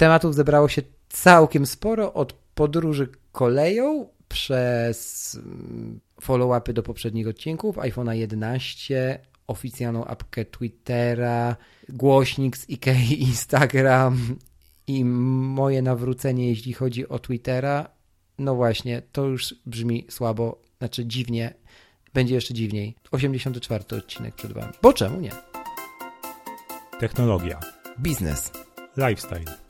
[0.00, 8.12] Tematów zebrało się całkiem sporo, od podróży koleją przez mm, follow-upy do poprzednich odcinków, iPhone'a
[8.12, 11.56] 11, oficjalną apkę Twittera,
[11.88, 14.36] głośnik z IKEA, Instagram
[14.86, 17.88] i moje nawrócenie, jeśli chodzi o Twittera.
[18.38, 21.54] No właśnie, to już brzmi słabo, znaczy dziwnie,
[22.14, 22.96] będzie jeszcze dziwniej.
[23.10, 24.72] 84 odcinek przed Wami.
[24.82, 25.30] Bo czemu nie?
[27.00, 27.60] Technologia.
[27.98, 28.52] Biznes.
[28.96, 29.69] Lifestyle.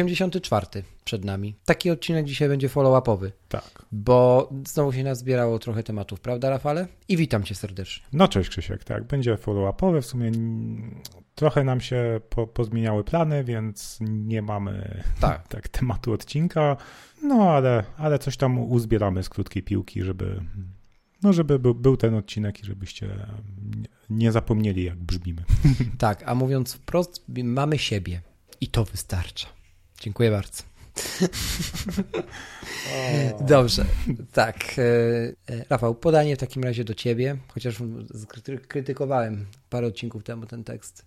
[0.00, 1.54] Osiemdziesiąty czwarty przed nami.
[1.64, 3.84] Taki odcinek dzisiaj będzie follow-upowy, Tak.
[3.92, 6.86] bo znowu się nazbierało trochę tematów, prawda Rafale?
[7.08, 8.06] I witam Cię serdecznie.
[8.12, 9.04] No cześć Krzysiek, tak.
[9.04, 10.02] Będzie follow-upowe.
[10.02, 10.30] W sumie
[11.34, 15.48] trochę nam się po, pozmieniały plany, więc nie mamy Tak.
[15.48, 16.76] tak tematu odcinka.
[17.22, 20.40] No ale, ale coś tam uzbieramy z krótkiej piłki, żeby,
[21.22, 23.26] no, żeby był, był ten odcinek i żebyście
[23.76, 25.42] nie, nie zapomnieli, jak brzmimy.
[25.98, 28.20] Tak, a mówiąc wprost, mamy siebie
[28.60, 29.59] i to wystarcza.
[30.00, 30.62] Dziękuję bardzo.
[33.48, 33.84] Dobrze,
[34.32, 34.78] tak.
[34.78, 34.82] e,
[35.54, 37.76] e, Rafał, podanie w takim razie do ciebie, chociaż
[38.68, 41.04] krytykowałem parę odcinków temu ten tekst.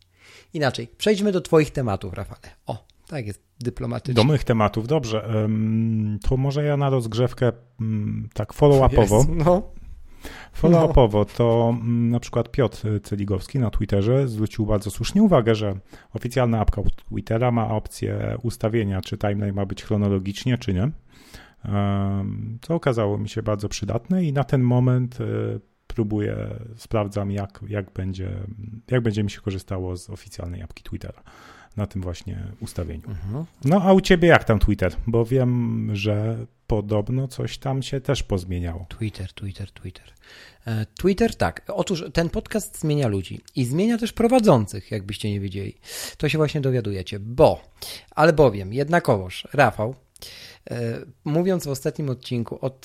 [0.53, 2.55] Inaczej, przejdźmy do twoich tematów, Rafale.
[2.65, 4.13] O, tak jest dyplomatycznie.
[4.13, 5.47] Do mych tematów, dobrze.
[6.29, 9.25] To może ja na rozgrzewkę mm, tak follow-upowo.
[9.45, 9.71] No,
[10.53, 15.75] Follow-upowo to mm, na przykład Piotr Celigowski na Twitterze zwrócił bardzo słusznie uwagę, że
[16.13, 20.91] oficjalna apka Twittera ma opcję ustawienia, czy timeline ma być chronologicznie, czy nie.
[22.61, 25.25] Co okazało mi się bardzo przydatne i na ten moment e,
[25.87, 26.35] próbuję,
[26.75, 28.29] sprawdzam jak, jak, będzie,
[28.91, 31.23] jak będzie mi się korzystało z oficjalnej apki Twittera
[31.77, 33.07] na tym właśnie ustawieniu.
[33.07, 33.45] mhm.
[33.65, 34.95] No a u ciebie jak tam Twitter?
[35.07, 38.85] Bo wiem, że podobno coś tam się też pozmieniało.
[38.89, 40.13] Twitter, Twitter, Twitter.
[40.67, 41.61] E, Twitter, tak.
[41.67, 45.77] Otóż ten podcast zmienia ludzi i zmienia też prowadzących, jakbyście nie wiedzieli.
[46.17, 47.61] To się właśnie dowiadujecie, bo,
[48.15, 49.95] albowiem, jednakowoż, Rafał,
[51.23, 52.79] mówiąc w ostatnim odcinku o,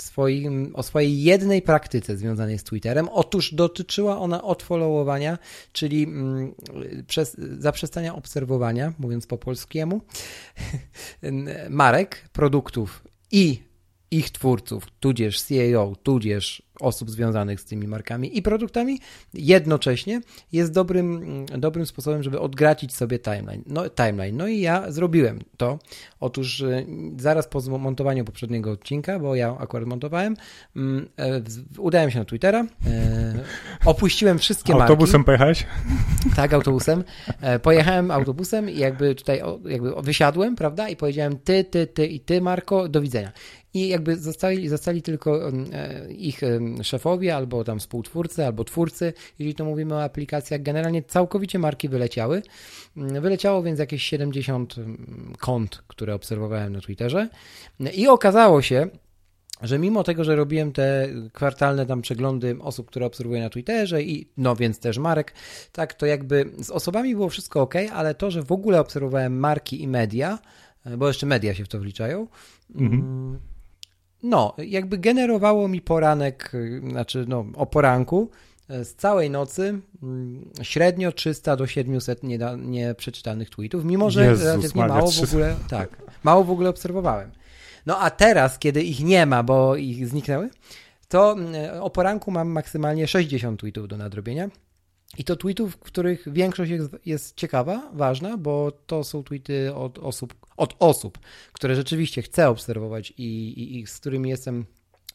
[0.73, 5.37] o swojej jednej praktyce związanej z Twitterem, otóż dotyczyła ona odfollowowania,
[5.71, 6.55] czyli mm,
[7.07, 10.01] przez, zaprzestania obserwowania, mówiąc po polskiemu,
[11.69, 13.69] marek, produktów i
[14.11, 18.99] ich twórców, tudzież CEO, tudzież osób związanych z tymi markami i produktami,
[19.33, 23.63] jednocześnie jest dobrym, dobrym sposobem, żeby odgracić sobie timeline.
[23.65, 24.37] No, timeline.
[24.37, 25.79] no i ja zrobiłem to.
[26.19, 26.85] Otóż y,
[27.17, 30.35] zaraz po zmontowaniu poprzedniego odcinka, bo ja akurat montowałem,
[30.75, 31.41] mm, e,
[31.77, 33.43] udałem się na Twittera, e,
[33.85, 34.91] opuściłem wszystkie marki.
[34.91, 35.65] Autobusem pojechałeś?
[36.35, 37.03] Tak, autobusem.
[37.41, 40.89] E, Pojechałem autobusem i jakby tutaj jakby wysiadłem, prawda?
[40.89, 43.31] I powiedziałem ty, ty, ty i ty, Marko, do widzenia.
[43.73, 45.53] I jakby zostali, zostali tylko e,
[46.11, 46.41] ich
[46.83, 50.61] szefowie, albo tam współtwórcy, albo twórcy, jeżeli to mówimy o aplikacjach.
[50.61, 52.41] Generalnie całkowicie marki wyleciały.
[52.97, 57.29] Mm, Wyleciało więc jakieś 70 mm, kont, które obserwowałem na Twitterze.
[57.93, 58.87] I okazało się,
[59.61, 64.29] że mimo tego, że robiłem te kwartalne tam przeglądy osób, które obserwuję na Twitterze i
[64.37, 65.33] no więc też marek,
[65.71, 69.83] tak to jakby z osobami było wszystko ok, ale to, że w ogóle obserwowałem marki
[69.83, 70.39] i media,
[70.97, 72.27] bo jeszcze media się w to wliczają,
[72.75, 73.39] mm,
[74.23, 78.29] no jakby generowało mi poranek, y, znaczy no o poranku
[78.69, 84.45] e, z całej nocy mm, średnio 300 do 700 nieda- nieprzeczytanych tweetów, mimo że Jezus
[84.45, 85.27] relatywnie Maria, mało w 300.
[85.27, 85.89] ogóle, tak,
[86.23, 87.31] mało w ogóle obserwowałem.
[87.85, 90.49] No a teraz, kiedy ich nie ma, bo ich zniknęły,
[91.07, 94.49] to mm, o poranku mam maksymalnie 60 tweetów do nadrobienia.
[95.17, 100.35] I to tweetów, których większość jest, jest ciekawa, ważna, bo to są tweety od osób,
[100.57, 101.19] od osób,
[101.53, 104.65] które rzeczywiście chcę obserwować i, i, i z którymi jestem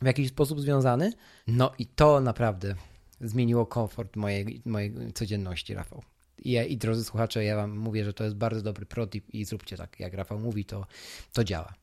[0.02, 1.12] w jakiś sposób związany.
[1.46, 2.75] No i to naprawdę
[3.20, 6.02] zmieniło komfort mojej, mojej codzienności, Rafał.
[6.38, 9.76] I, I drodzy słuchacze, ja wam mówię, że to jest bardzo dobry protip i zróbcie
[9.76, 10.87] tak, jak Rafał mówi, to,
[11.32, 11.75] to działa.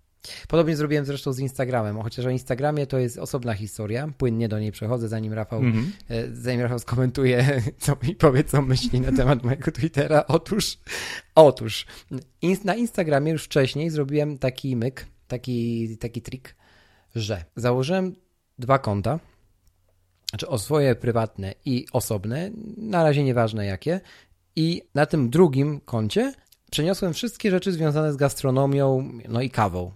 [0.48, 4.08] Podobnie zrobiłem zresztą z Instagramem, chociaż o Instagramie to jest osobna historia.
[4.18, 5.92] Płynnie do niej przechodzę, zanim Rafał, Mhm.
[6.10, 10.24] e, zanim Rafał skomentuje co, i powie, co myśli na temat mojego Twittera.
[10.28, 10.78] Otóż,
[11.36, 11.86] otóż
[12.64, 16.56] na Instagramie już wcześniej zrobiłem taki myk, taki, taki trik,
[17.16, 18.16] że założyłem
[18.60, 19.20] dwa konta
[20.30, 24.02] znaczy o swoje prywatne i osobne, na razie nieważne jakie.
[24.56, 26.34] I na tym drugim koncie
[26.72, 29.92] przeniosłem wszystkie rzeczy związane z gastronomią, no i kawą,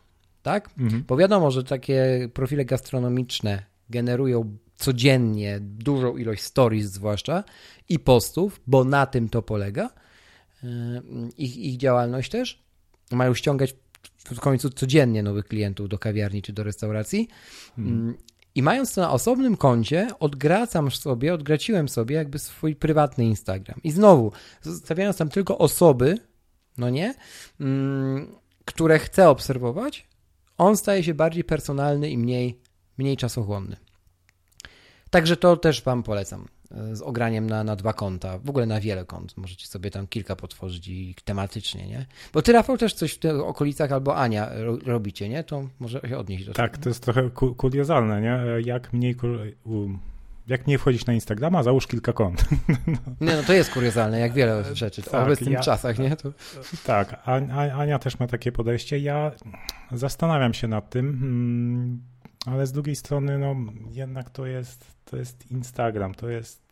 [0.46, 0.70] tak?
[0.78, 1.04] Mhm.
[1.08, 7.44] Bo wiadomo, że takie profile gastronomiczne generują codziennie dużą ilość stories zwłaszcza
[7.90, 9.90] i postów, bo na tym to polega.
[10.64, 10.70] Yy,
[11.38, 12.64] ich, ich działalność też.
[13.12, 13.76] Mają ściągać
[14.26, 17.28] w końcu codziennie nowych klientów do kawiarni czy do restauracji.
[17.76, 18.18] Hmm.
[18.56, 23.80] I mając to na osobnym koncie, odgracam sobie, odgraciłem sobie jakby swój prywatny Instagram.
[23.84, 24.32] I znowu,
[24.62, 26.18] zostawiając tam tylko osoby,
[26.78, 27.14] no nie,
[27.60, 28.28] mm,
[28.66, 30.08] które chcę obserwować,
[30.57, 32.60] on staje się bardziej personalny i mniej,
[32.98, 33.78] mniej czasochłonny.
[35.10, 36.48] Także to też Wam polecam
[36.94, 39.38] z ograniem na, na dwa konta, w ogóle na wiele kont.
[39.38, 42.06] Możecie sobie tam kilka potworzyć i tematycznie, nie?
[42.34, 44.50] Bo ty, Rafał, też coś w tych okolicach albo Ania
[44.86, 45.44] robicie, nie?
[45.44, 46.74] To może się odnieść do tak, tego.
[46.74, 48.62] Tak, to jest trochę kuriozalne, nie?
[48.66, 49.16] Jak mniej...
[50.48, 52.46] Jak nie wchodzić na Instagrama, załóż kilka kont.
[53.22, 56.16] Nie, no to jest kuriozalne, jak wiele rzeczy w tak, obecnych ja, czasach, nie?
[56.16, 56.34] To...
[56.86, 57.22] Tak,
[57.78, 59.00] Ania też ma takie podejście.
[59.00, 59.32] Ja
[59.92, 62.02] zastanawiam się nad tym, hmm,
[62.46, 63.56] ale z drugiej strony, no
[63.90, 66.65] jednak to jest, to jest Instagram, to jest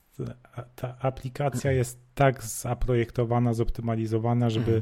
[0.76, 4.82] ta aplikacja jest tak zaprojektowana, zoptymalizowana, żeby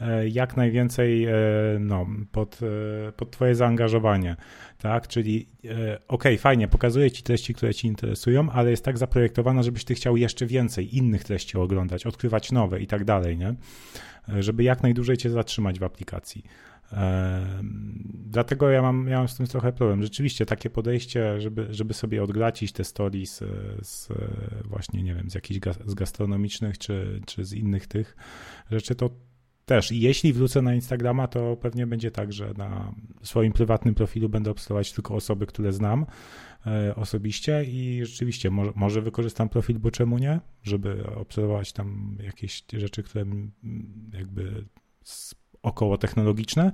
[0.00, 0.28] mhm.
[0.28, 1.32] jak najwięcej e,
[1.80, 2.60] no, pod,
[3.08, 4.36] e, pod twoje zaangażowanie,
[4.78, 5.48] tak, czyli
[6.08, 10.16] ok, fajnie, pokazuje ci treści, które ci interesują, ale jest tak zaprojektowana, żebyś ty chciał
[10.16, 13.54] jeszcze więcej innych treści oglądać, odkrywać nowe i tak dalej, nie,
[14.38, 16.44] żeby jak najdłużej cię zatrzymać w aplikacji.
[18.24, 20.02] Dlatego ja mam, ja mam z tym trochę problem.
[20.02, 23.40] Rzeczywiście takie podejście, żeby, żeby sobie odgracić te stories
[23.82, 24.08] z,
[24.64, 28.16] właśnie, nie wiem, z jakichś z gastronomicznych czy, czy z innych tych
[28.70, 29.10] rzeczy, to
[29.68, 29.92] też.
[29.92, 34.50] I jeśli wrócę na Instagrama, to pewnie będzie tak, że na swoim prywatnym profilu będę
[34.50, 36.06] obserwować tylko osoby, które znam
[36.66, 42.64] e, osobiście i rzeczywiście może, może wykorzystam profil, bo czemu nie, żeby obserwować tam jakieś
[42.72, 43.24] rzeczy, które
[44.12, 44.64] jakby
[45.62, 46.72] około technologiczne.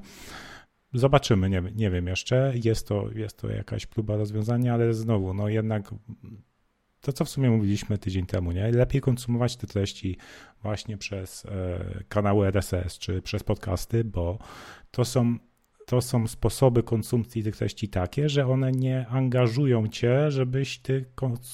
[0.93, 2.53] Zobaczymy, nie, nie wiem jeszcze.
[2.65, 5.95] Jest to, jest to jakaś próba rozwiązania, ale znowu, no jednak
[7.01, 8.73] to, co w sumie mówiliśmy tydzień temu, nie?
[8.73, 10.17] Lepiej konsumować te treści
[10.63, 14.39] właśnie przez e, kanały RSS czy przez podcasty, bo
[14.91, 15.39] to są
[15.87, 21.05] to są sposoby konsumpcji tych treści takie, że one nie angażują cię, żebyś ty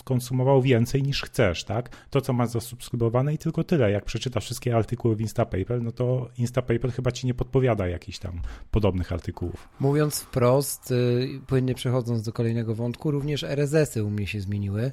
[0.04, 2.06] konsumował więcej niż chcesz, tak?
[2.10, 3.90] To, co masz zasubskrybowane i tylko tyle.
[3.90, 8.40] Jak przeczytasz wszystkie artykuły w Instapaper, no to Instapaper chyba ci nie podpowiada jakichś tam
[8.70, 9.68] podobnych artykułów.
[9.80, 14.92] Mówiąc wprost, y, płynnie przechodząc do kolejnego wątku, również RSS-y u mnie się zmieniły.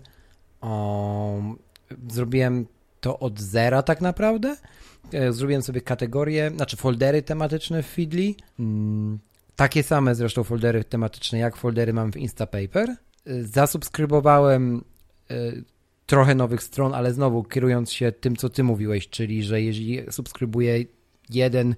[0.62, 1.42] O,
[2.10, 2.66] zrobiłem
[3.02, 4.58] to od zera tak naprawdę.
[5.14, 8.34] E, zrobiłem sobie kategorie, znaczy foldery tematyczne w Feedly.
[8.60, 9.20] Mm,
[9.56, 12.96] takie same zresztą foldery tematyczne, jak foldery mam w Instapaper.
[13.28, 14.84] Y, zasubskrybowałem
[15.32, 15.64] y,
[16.06, 20.86] trochę nowych stron, ale znowu kierując się tym, co ty mówiłeś, czyli że jeżeli subskrybuję
[21.30, 21.76] jeden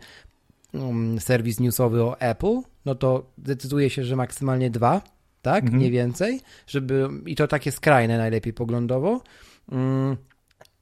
[0.74, 5.02] um, serwis newsowy o Apple, no to decyduję się, że maksymalnie dwa,
[5.42, 5.82] tak, mhm.
[5.82, 9.22] nie więcej, żeby i to takie skrajne najlepiej poglądowo.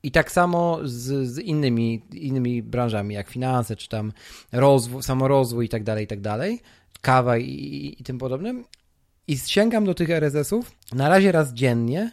[0.07, 4.11] I tak samo z, z, innymi, innymi branżami, jak finanse, czy tam
[4.51, 6.59] rozwój, samorozwój i tak dalej, i tak dalej
[7.01, 8.65] kawa i, i tym podobnym.
[9.27, 12.11] I sięgam do tych RSS-ów na razie raz dziennie,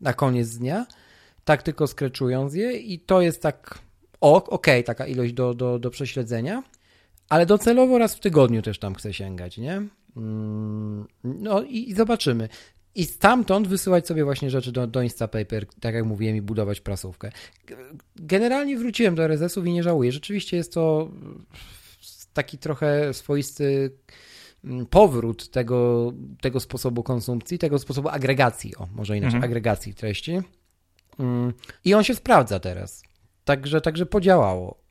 [0.00, 0.86] na koniec dnia,
[1.44, 3.78] tak tylko skreczując je i to jest tak
[4.20, 6.62] ok, ok, taka ilość do, do, do prześledzenia,
[7.28, 9.82] ale docelowo raz w tygodniu też tam chcę sięgać, nie?
[10.16, 12.48] Mm, no i, i zobaczymy.
[12.94, 17.32] I stamtąd wysyłać sobie właśnie rzeczy do, do Instapaper, tak jak mówiłem, i budować prasówkę.
[18.16, 20.12] Generalnie wróciłem do RSS-ów i nie żałuję.
[20.12, 21.10] Rzeczywiście jest to
[22.32, 23.90] taki trochę swoisty
[24.64, 29.50] mm, powrót tego, tego sposobu konsumpcji, tego sposobu agregacji, o może inaczej, mhm.
[29.50, 30.40] agregacji treści.
[31.18, 31.52] Mm,
[31.84, 33.02] I on się sprawdza teraz.
[33.44, 34.82] Także, także podziałało.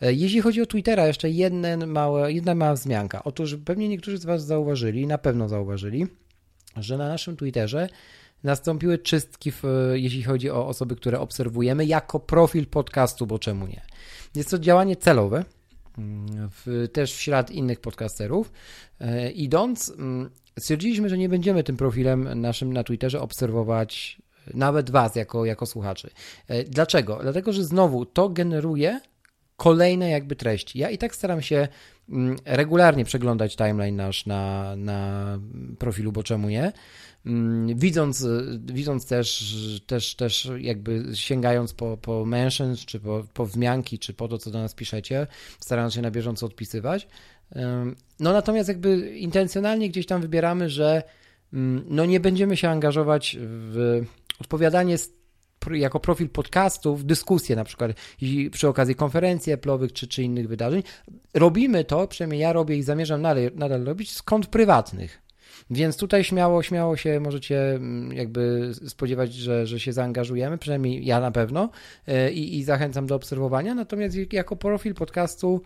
[0.00, 3.24] E, jeśli chodzi o Twittera, jeszcze jedna mała, jedna mała wzmianka.
[3.24, 6.06] Otóż pewnie niektórzy z Was zauważyli, na pewno zauważyli,
[6.76, 7.88] że na naszym Twitterze
[8.44, 9.62] nastąpiły czystki, w,
[9.94, 13.82] jeśli chodzi o osoby, które obserwujemy, jako profil podcastu, bo czemu nie?
[14.34, 15.44] Jest to działanie celowe,
[16.50, 18.52] w, też w ślad innych podcasterów.
[19.00, 24.18] E, idąc, mm, stwierdziliśmy, że nie będziemy tym profilem naszym na Twitterze obserwować
[24.54, 26.10] nawet Was jako, jako słuchaczy.
[26.48, 27.18] E, dlaczego?
[27.22, 29.00] Dlatego, że znowu to generuje
[29.56, 30.78] kolejne jakby treści.
[30.78, 31.68] Ja i tak staram się mm,
[32.44, 35.38] regularnie przeglądać timeline nasz na, na
[35.78, 36.72] profilu, bo czemu nie?
[37.26, 38.26] Mm, widząc,
[38.66, 39.54] widząc też,
[39.86, 44.50] też, też jakby sięgając po, po mentions, czy po, po wzmianki, czy po to, co
[44.50, 45.26] do nas piszecie,
[45.60, 47.08] starając się na bieżąco odpisywać.
[48.20, 51.02] No natomiast jakby intencjonalnie gdzieś tam wybieramy, że
[51.52, 54.02] mm, no nie będziemy się angażować w
[54.40, 54.98] odpowiadanie
[55.72, 57.92] jako profil podcastu w dyskusję na przykład
[58.52, 60.82] przy okazji konferencji Apple'owych czy, czy innych wydarzeń.
[61.34, 65.28] Robimy to, przynajmniej ja robię i zamierzam nadal, nadal robić, z prywatnych.
[65.70, 71.20] Więc tutaj śmiało, śmiało się możecie mm, jakby spodziewać, że, że się zaangażujemy, przynajmniej ja
[71.20, 71.70] na pewno
[72.06, 73.74] e, i, i zachęcam do obserwowania.
[73.74, 75.62] Natomiast jako profil podcastu,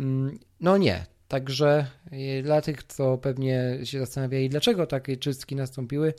[0.00, 1.06] mm, no nie.
[1.28, 6.14] Także e, dla tych, co pewnie się zastanawiali, dlaczego takie czystki nastąpiły,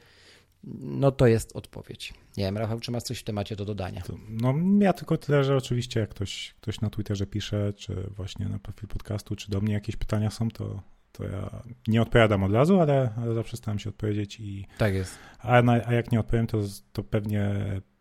[0.80, 2.14] no to jest odpowiedź.
[2.38, 4.02] Nie wiem, Rafał, czy masz coś w temacie do dodania?
[4.30, 8.60] No ja tylko tyle, że oczywiście jak ktoś, ktoś na Twitterze pisze, czy właśnie na
[8.60, 10.82] profil podcastu, czy do mnie jakieś pytania są, to,
[11.14, 11.50] to ja
[11.88, 14.68] nie odpowiadam od razu, ale, ale zawsze staram się odpowiedzieć i...
[14.78, 15.18] Tak jest.
[15.40, 16.58] A, na, a jak nie odpowiem, to,
[16.94, 17.42] to pewnie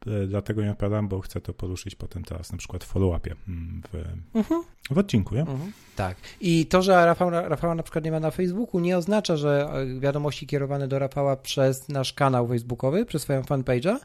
[0.07, 3.83] e, dlatego nie odpowiadam, bo chcę to poruszyć potem teraz na przykład w follow-upie mm,
[3.92, 3.95] w,
[4.35, 4.62] uh-huh.
[4.90, 5.45] w odcinku, nie?
[5.45, 5.71] Uh-huh.
[5.97, 6.16] Tak.
[6.40, 10.00] I to, że Rafał, Rafała na przykład nie ma na Facebooku, nie oznacza, że e,
[10.00, 13.97] wiadomości kierowane do Rafała przez nasz kanał facebookowy, przez swoją fanpage'a,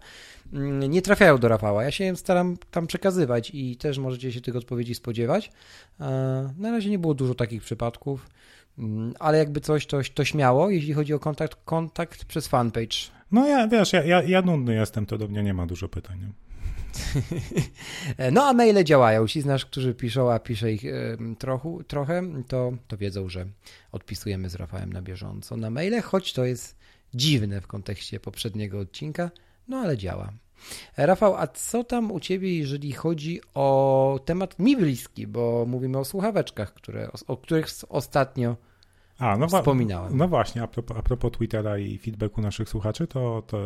[0.53, 1.83] mm, nie trafiają do Rafała.
[1.83, 5.51] Ja się staram tam przekazywać i też możecie się tych odpowiedzi spodziewać.
[5.99, 6.03] E,
[6.57, 8.27] na razie nie było dużo takich przypadków.
[8.77, 12.97] Mm, ale jakby coś, to, to śmiało, jeśli chodzi o kontakt, kontakt przez fanpage.
[13.31, 16.33] No ja, wiesz, ja, ja, ja nudny jestem, to do mnie nie ma dużo pytań.
[18.31, 19.27] no a maile działają.
[19.27, 20.83] Ci z nas, którzy piszą, a pisze ich
[21.39, 23.45] trochę, trochę to, to wiedzą, że
[23.91, 26.77] odpisujemy z Rafałem na bieżąco na maile, choć to jest
[27.13, 29.31] dziwne w kontekście poprzedniego odcinka,
[29.67, 30.33] no ale działa.
[30.97, 36.05] Rafał, a co tam u Ciebie, jeżeli chodzi o temat mi bliski, bo mówimy o
[36.05, 38.55] słuchaweczkach, które, o których ostatnio
[39.19, 40.17] a, no wspominałem.
[40.17, 43.57] No właśnie, a propos, a propos, Twittera i feedbacku naszych słuchaczy, to, to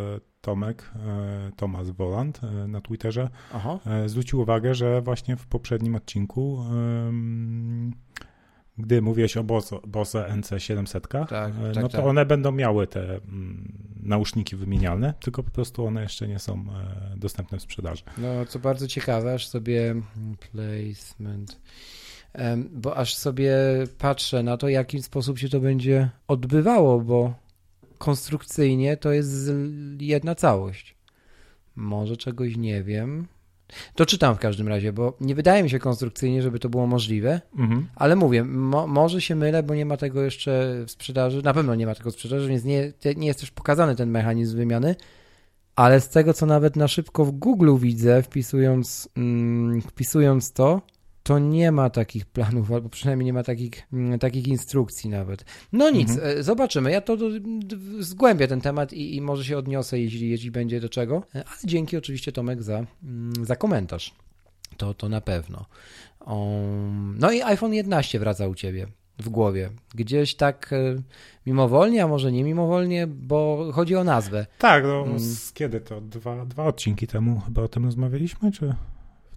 [0.42, 3.80] Tomek, e, Tomasz Woland e, na Twitterze Aha.
[3.86, 6.66] E, zwrócił uwagę, że właśnie w poprzednim odcinku
[8.78, 12.06] gdy mówiłeś o Bose, NC700, tak, tak, no to tak.
[12.06, 16.66] one będą miały te mm, nauszniki wymienialne, tylko po prostu one jeszcze nie są
[17.16, 18.04] dostępne w sprzedaży.
[18.18, 19.96] No, co bardzo ciekawe, aż sobie
[20.52, 21.60] placement
[22.72, 23.54] bo aż sobie
[23.98, 27.34] patrzę na to, w jaki sposób się to będzie odbywało, bo
[27.98, 29.52] konstrukcyjnie to jest
[30.00, 30.96] jedna całość.
[31.76, 33.28] Może czegoś nie wiem.
[33.96, 37.42] To czytam w każdym razie, bo nie wydaje mi się konstrukcyjnie, żeby to było możliwe,
[37.58, 37.88] mhm.
[37.96, 41.76] ale mówię, mo może się mylę, bo nie ma tego jeszcze w sprzedaży, na pewno
[41.76, 44.96] nie ma tego w sprzedaży, więc nie, nie jest też pokazany ten mechanizm wymiany,
[45.76, 50.82] ale z tego, co nawet na szybko w Google widzę, wpisując, mm, wpisując to,
[51.24, 55.46] to nie ma takich planów, albo przynajmniej nie ma takich, mm, takich instrukcji nawet.
[55.72, 56.40] No nic, mhm.
[56.40, 56.92] E, zobaczymy.
[56.92, 57.18] Ja to
[58.00, 61.24] zgłębię ten temat i, i, może się odniosę, jeśli, jeśli będzie do czego.
[61.36, 64.16] E, ale dzięki oczywiście Tomek za, mm, za komentarz.
[64.78, 65.66] To, to na pewno.
[66.28, 68.88] Um, no i iPhone 11 wraca u ciebie
[69.20, 69.70] w głowie.
[69.96, 71.02] Gdzieś tak e,
[71.46, 74.46] mimowolnie, a może nie mimowolnie, bo chodzi o nazwę.
[74.58, 75.18] Tak, no, um,
[75.54, 76.02] kiedy to?
[76.02, 78.76] Dwa, dwa odcinki temu chyba o tym rozmawialiśmy, czy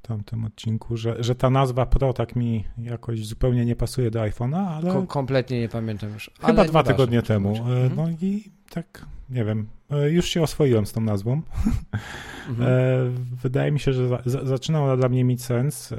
[0.08, 4.66] tamtym odcinku, że, że ta nazwa Pro tak mi jakoś zupełnie nie pasuje do iPhone'a,
[4.66, 4.92] ale...
[4.92, 6.30] Ko kompletnie nie pamiętam już.
[6.40, 7.48] Chyba dwa tygodnie temu.
[7.48, 7.96] E, mhm.
[7.96, 11.42] No i tak, nie wiem, e, już się oswoiłem z tą nazwą.
[12.48, 12.68] Mhm.
[12.70, 12.74] E,
[13.42, 15.94] wydaje mi się, że za, zaczyna ona dla mnie mieć sens,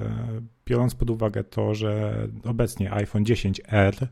[0.65, 4.07] biorąc pod uwagę to, że obecnie iPhone 10R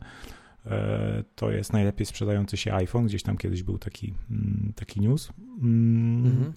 [1.36, 3.06] to jest najlepiej sprzedający się iPhone.
[3.06, 5.34] Gdzieś tam kiedyś był taki, mm, taki news.
[5.62, 6.54] Mm, mhm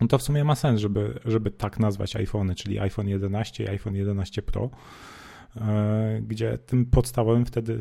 [0.00, 3.68] no to w sumie ma sens, żeby, żeby tak nazwać iPhony, czyli iPhone 11 i
[3.68, 4.70] iPhone 11 Pro,
[5.56, 7.78] e, gdzie tym podstawowym wtedy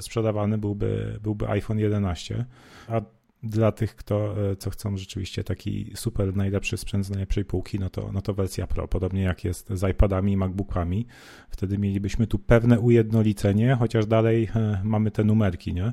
[0.00, 2.44] sprzedawany byłby, byłby iPhone 11,
[2.88, 3.00] a
[3.42, 7.90] dla tych, kto, e, co chcą rzeczywiście taki super najlepszy sprzęt z najlepszej półki, no
[7.90, 11.06] to, no to wersja Pro, podobnie jak jest z iPadami i MacBookami.
[11.50, 15.92] Wtedy mielibyśmy tu pewne ujednolicenie, chociaż dalej e, mamy te numerki, nie?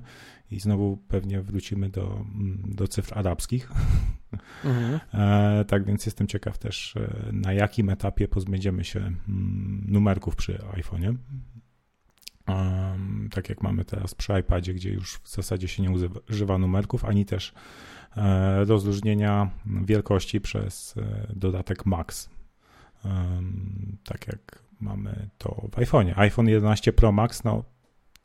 [0.51, 3.72] I znowu pewnie wrócimy do, mm, do cyfr arabskich.
[4.66, 5.00] Mhm.
[5.13, 10.54] E, tak więc jestem ciekaw też, e, na jakim etapie pozbędziemy się mm, numerków przy
[10.58, 11.16] iPhone'ie.
[13.32, 15.92] Tak jak mamy teraz przy iPadzie, gdzie już w zasadzie się nie
[16.30, 17.54] używa numerków, ani też
[18.18, 20.96] e, rozróżnienia wielkości przez
[21.30, 22.30] dodatek Max.
[24.04, 26.13] tak jak mamy to w iPhone'ie.
[26.16, 27.63] iPhone 11 Pro Max, no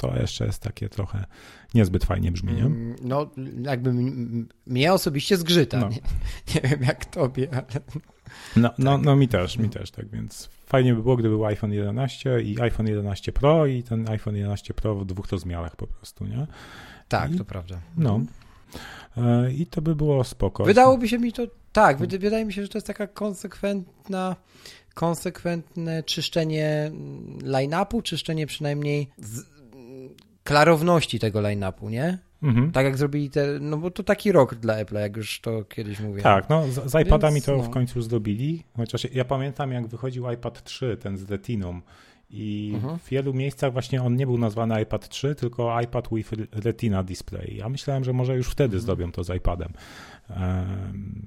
[0.03, 1.25] to jeszcze jest takie trochę
[1.75, 2.63] niezbyt fajnie brzmi, nie?
[2.63, 3.31] Mm, no,
[3.63, 3.93] jakby
[4.67, 5.79] mnie osobiście zgrzyta.
[5.79, 5.89] No.
[5.89, 6.01] Nie,
[6.55, 7.81] nie, wiem jak tobie, ale...
[8.57, 9.05] No, no, tak.
[9.05, 12.61] no mi też, mi też, tak więc fajnie by było, gdyby był iPhone 11 i
[12.61, 16.47] iPhone 11 Pro i ten iPhone 11 Pro w dwóch rozmiarach po prostu, nie?
[17.09, 17.81] Tak, I, to prawda.
[17.97, 18.21] No.
[19.17, 20.65] E, I to by było spoko.
[20.65, 21.43] Wydałoby się mi to,
[21.73, 24.37] tak, wydaje mi się, że to jest taka konsekwentna
[24.95, 26.91] konsekwentne czyszczenie
[27.43, 29.09] line-upu, czyszczenie przynajmniej
[30.45, 32.19] klarowności tego line-upu, nie?
[32.43, 32.73] Mhm.
[32.73, 36.01] Tak jak zrobili te, no bo to taki rok dla Apple, jak już to kiedyś
[36.01, 36.23] mówiłem.
[36.23, 37.63] Tak, no z, z iPadami Więc, to no.
[37.63, 41.81] w końcu zrobili, chociaż ja pamiętam jak wychodził iPad 3, ten z Retiną
[42.33, 42.99] i mhm.
[42.99, 47.57] w wielu miejscach właśnie on nie był nazwany iPad 3, tylko iPad with Retina Display.
[47.57, 48.83] Ja myślałem, że może już wtedy mhm.
[48.83, 49.73] zrobią to z iPadem.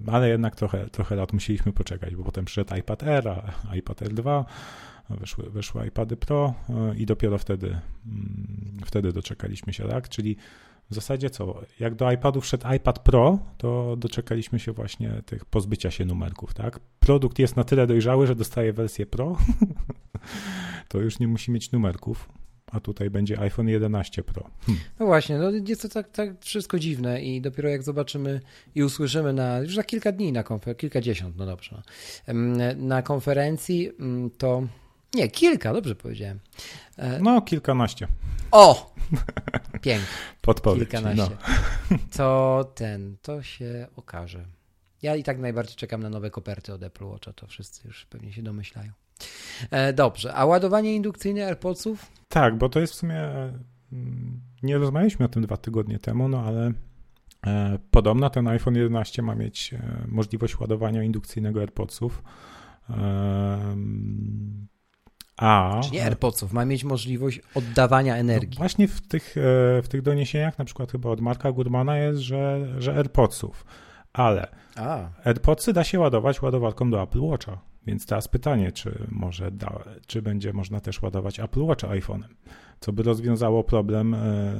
[0.07, 3.41] ale jednak trochę, trochę lat musieliśmy poczekać, bo potem przyszedł iPad Air,
[3.73, 4.43] iPad R2,
[5.09, 10.09] wyszły, wyszły iPady Pro e, i dopiero wtedy, mm, wtedy doczekaliśmy się, tak?
[10.09, 10.37] Czyli
[10.89, 15.91] w zasadzie co, jak do iPadu wszedł iPad Pro, to doczekaliśmy się właśnie tych pozbycia
[15.91, 16.79] się numerków, tak?
[16.99, 19.37] Produkt jest na tyle dojrzały, że dostaje wersję Pro,
[20.89, 22.29] to już nie musi mieć numerków,
[22.71, 24.49] a tutaj będzie iPhone 11 Pro.
[24.65, 24.83] Hmm.
[24.99, 28.41] No właśnie, no jest to tak, tak wszystko dziwne i dopiero jak zobaczymy
[28.75, 31.81] i usłyszymy na, już za kilka dni na konferencji, kilkadziesiąt, no dobrze,
[32.75, 34.67] na konferencji mm, to,
[35.15, 36.39] nie, kilka, dobrze powiedziałem.
[36.97, 38.07] E, no, kilkanaście.
[38.51, 38.95] O!
[39.81, 40.07] Pięknie.
[40.41, 40.89] Podpowiedź.
[40.89, 41.37] Kilkanaście.
[41.91, 41.97] No.
[42.17, 44.45] To ten, to się okaże.
[45.01, 48.33] Ja i tak najbardziej czekam na nowe koperty od Apple Watcha, to wszyscy już pewnie
[48.33, 48.91] się domyślają.
[49.71, 52.11] E, dobrze, a ładowanie indukcyjne AirPodsów?
[52.29, 53.21] Tak, bo to jest w sumie,
[53.93, 56.71] mm, nie rozmawialiśmy o tym dwa tygodnie temu, no ale
[57.47, 62.23] e, podobno ten iPhone 11 ma mieć e, możliwość ładowania indukcyjnego AirPodsów.
[65.37, 68.49] A, Czyli AirPodsów ma mieć możliwość oddawania energii.
[68.49, 69.35] No właśnie w tych,
[69.83, 73.65] w tych doniesieniach, na przykład chyba od Marka Gurmana jest, że, że AirPodsów,
[74.13, 75.09] ale A.
[75.25, 77.57] AirPodsy da się ładować ładowarką do Apple Watcha.
[77.87, 82.27] Więc teraz pytanie, czy może da, czy będzie można też ładować Apple Watch iPhone'em,
[82.79, 84.53] co by rozwiązało problem e,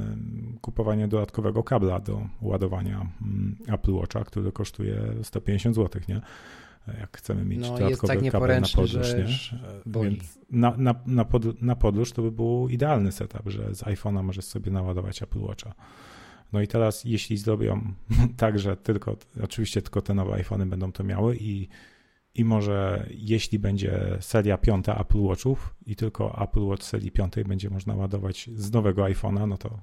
[0.60, 6.20] kupowania dodatkowego kabla do ładowania mm, Apple Watcha, który kosztuje 150 zł, nie?
[7.00, 9.26] Jak chcemy mieć no, dodatkowy tak kabel na podróż, nie?
[9.86, 14.22] Więc na, na, na, pod, na podróż to by był idealny setup, że z iPhone'a
[14.22, 15.74] możesz sobie naładować Apple Watcha.
[16.52, 17.80] No i teraz, jeśli zrobią
[18.36, 21.68] tak, że tylko, oczywiście tylko te nowe iPhony będą to miały i
[22.34, 27.70] i może jeśli będzie seria piąta Apple Watchów i tylko Apple Watch serii piątej będzie
[27.70, 29.78] można ładować z nowego iPhone'a, no to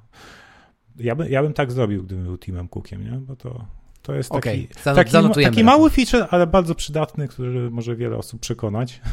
[0.96, 3.12] ja, by, ja bym tak zrobił, gdybym był Teamem Cookiem, nie?
[3.12, 3.66] Bo to,
[4.04, 4.96] to jest taki, okay.
[4.96, 9.02] taki, taki mały feature, ale bardzo przydatny, który może wiele osób przekonać.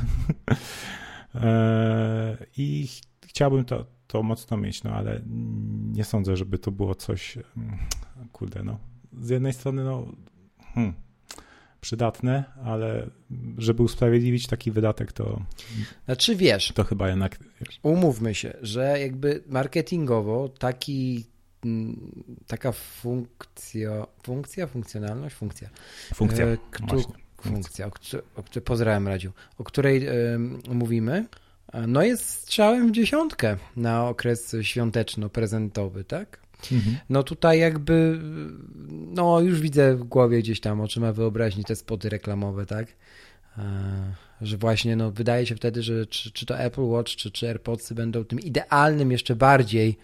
[1.34, 2.88] E, I
[3.26, 5.20] chciałbym to, to mocno mieć, no ale
[5.92, 7.78] nie sądzę, żeby to było coś, mm,
[8.32, 8.78] kurde, no.
[9.20, 10.06] Z jednej strony, no,
[10.74, 10.94] hmm,
[11.80, 13.10] przydatne, ale
[13.58, 15.42] żeby usprawiedliwić taki wydatek, to.
[16.04, 16.72] Znaczy wiesz.
[16.74, 17.38] To chyba jednak.
[17.60, 17.80] Wiesz.
[17.82, 21.24] Umówmy się, że jakby marketingowo taki
[22.46, 25.68] taka funkcja, funkcja, funkcjonalność, funkcja.
[26.14, 26.46] Funkcja.
[26.46, 26.96] E, kto,
[27.42, 27.90] funkcja, o,
[28.36, 31.26] o, o, pozdrawiam Radziu, o której y, mówimy,
[31.88, 36.40] no jest strzałem w dziesiątkę na okres świąteczno-prezentowy, tak?
[36.72, 36.96] Mhm.
[37.08, 38.20] No tutaj jakby,
[38.88, 42.86] no już widzę w głowie gdzieś tam oczyma wyobraźni te spoty reklamowe, tak?
[43.58, 47.48] E, że właśnie no, wydaje się wtedy, że czy, czy to Apple Watch, czy, czy
[47.48, 49.98] AirPodsy będą tym idealnym jeszcze bardziej,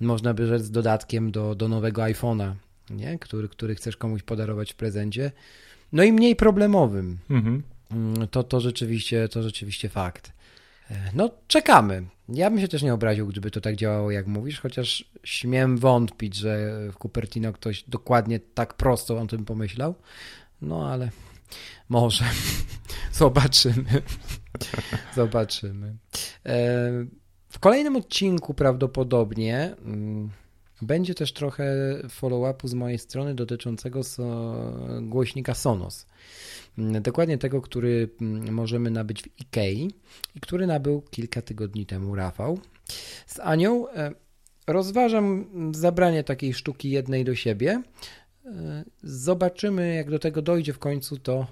[0.00, 2.54] można by rzec, dodatkiem do, do nowego iPhone'a,
[2.90, 3.18] nie?
[3.18, 5.32] Który, który chcesz komuś podarować w prezencie.
[5.92, 7.18] No i mniej problemowym.
[7.30, 7.62] Mhm.
[7.90, 10.32] Mm, to, to, rzeczywiście, to rzeczywiście fakt.
[11.14, 12.02] No, czekamy.
[12.28, 16.34] Ja bym się też nie obraził, gdyby to tak działało, jak mówisz, chociaż śmiem wątpić,
[16.34, 19.94] że w Cupertino ktoś dokładnie tak prosto o tym pomyślał.
[20.62, 21.10] No, ale
[21.88, 22.24] może.
[23.12, 24.02] Zobaczymy.
[25.16, 25.96] Zobaczymy.
[26.46, 26.90] E,
[27.48, 30.30] w kolejnym odcinku prawdopodobnie mm,
[30.82, 31.64] będzie też trochę
[32.08, 34.00] follow-upu z mojej strony dotyczącego
[35.02, 36.06] głośnika Sonos.
[36.78, 39.90] Mm, dokładnie tego, który mm, możemy nabyć w Ikei
[40.34, 42.58] i który nabył kilka tygodni temu Rafał.
[43.26, 44.12] Z Anią e,
[44.66, 47.82] rozważam zabranie takiej sztuki jednej do siebie.
[48.48, 51.46] E, zobaczymy, jak do tego dojdzie w końcu, to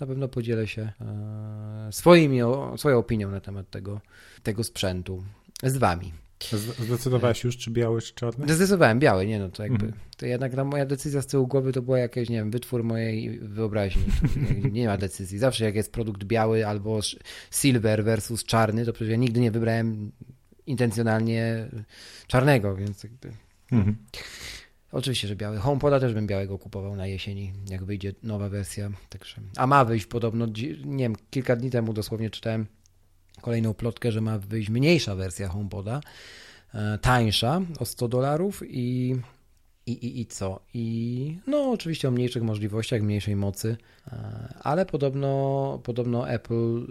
[0.00, 2.38] na pewno podzielę się e, swoimi,
[2.76, 4.00] swoją opinią na temat tego,
[4.42, 5.24] tego sprzętu
[5.62, 6.12] z Wami.
[6.78, 8.54] Zdecydowałeś już, czy biały, czy czarny?
[8.54, 9.98] Zdecydowałem biały, nie no, to jakby, mm.
[10.16, 13.38] to jednak ta moja decyzja z tyłu głowy to była jakaś, nie wiem, wytwór mojej
[13.38, 14.04] wyobraźni.
[14.72, 15.38] nie ma decyzji.
[15.38, 17.00] Zawsze jak jest produkt biały albo
[17.50, 20.12] silver versus czarny, to przecież ja nigdy nie wybrałem
[20.66, 21.68] intencjonalnie
[22.26, 23.32] czarnego, więc jakby...
[23.72, 23.96] Mm.
[24.92, 25.58] Oczywiście, że biały.
[25.58, 28.90] HomePoda też bym białego kupował na jesieni, jak wyjdzie nowa wersja.
[29.08, 30.46] Także, a ma wyjść podobno,
[30.84, 32.66] nie wiem, kilka dni temu dosłownie czytałem
[33.40, 36.00] kolejną plotkę, że ma wyjść mniejsza wersja HomePoda,
[36.74, 39.16] e, tańsza o 100 dolarów i,
[39.86, 40.60] i, i, i co?
[40.74, 46.86] I no oczywiście o mniejszych możliwościach, mniejszej mocy, e, ale podobno, podobno Apple,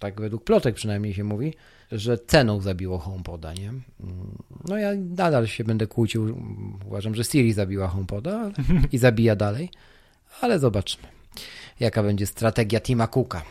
[0.00, 1.54] tak według plotek przynajmniej się mówi,
[1.92, 3.72] że ceną zabiło HomePoda, nie?
[4.68, 6.36] No ja nadal się będę kłócił,
[6.86, 8.50] uważam, że Siri zabiła HomePoda
[8.92, 9.70] i zabija dalej,
[10.40, 11.08] ale zobaczmy,
[11.80, 13.42] jaka będzie strategia Tima Cooka,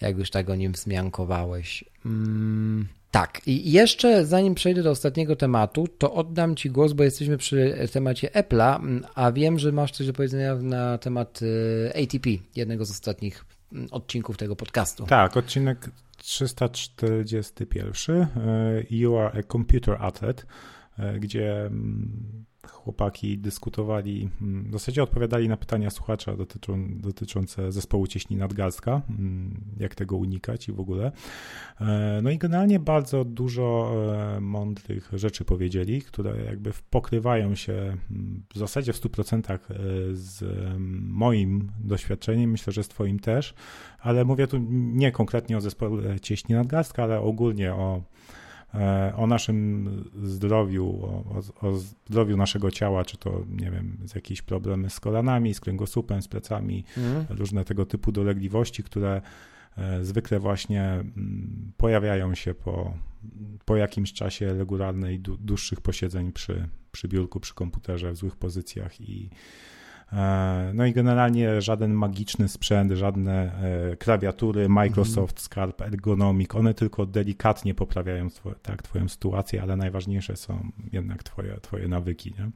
[0.00, 1.84] jak już tak o nim wzmiankowałeś.
[2.06, 7.38] Mm, tak, i jeszcze zanim przejdę do ostatniego tematu, to oddam Ci głos, bo jesteśmy
[7.38, 12.84] przy temacie Apple'a, a wiem, że masz coś do powiedzenia na temat y, ATP, jednego
[12.84, 13.44] z ostatnich
[13.90, 15.06] odcinków tego podcastu.
[15.06, 18.16] Tak, odcinek 341.
[18.16, 18.26] Y,
[18.90, 20.42] you are a computer athlete,
[20.98, 28.06] y, gdzie mm, chłopaki dyskutowali, mm, w zasadzie odpowiadali na pytania słuchacza dotyczą, dotyczące zespołu
[28.06, 31.12] cieśni nadgarstka, mm, jak tego unikać i w ogóle.
[31.80, 33.94] E, no i generalnie bardzo dużo
[34.36, 39.58] e, mądrych rzeczy powiedzieli, które jakby pokrywają się mm, w zasadzie w 100% e,
[40.12, 40.44] z
[41.00, 43.54] moim doświadczeniem, myślę, że z twoim też,
[44.00, 48.02] ale mówię tu nie konkretnie o zespole cieśni nadgarstka, ale ogólnie o
[49.16, 49.88] o naszym
[50.22, 55.54] zdrowiu, o, o, zdrowiu naszego ciała, czy to, nie wiem, z jakieś problemy z kolanami,
[55.54, 57.26] z kręgosłupem, z plecami, mm.
[57.28, 59.22] różne tego typu dolegliwości, które
[59.76, 62.94] e, zwykle właśnie mm, pojawiają się po,
[63.64, 69.30] po jakimś czasie regularnej, dłuższych posiedzeń przy, przy biurku, przy komputerze, w złych pozycjach i
[69.30, 69.73] E,
[70.74, 73.52] no i generalnie żaden magiczny sprzęt, żadne
[73.92, 80.36] e, klawiatury, Microsoft, Scarp, Ergonomic, one tylko delikatnie poprawiają twoje, tak, twoją sytuację, ale najważniejsze
[80.36, 82.34] są jednak twoje, twoje nawyki.
[82.38, 82.50] Nie?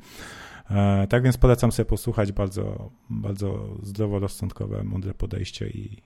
[0.76, 6.02] E, tak więc polecam sobie posłuchać bardzo, bardzo zdroworozsądkowe, mądre podejście i,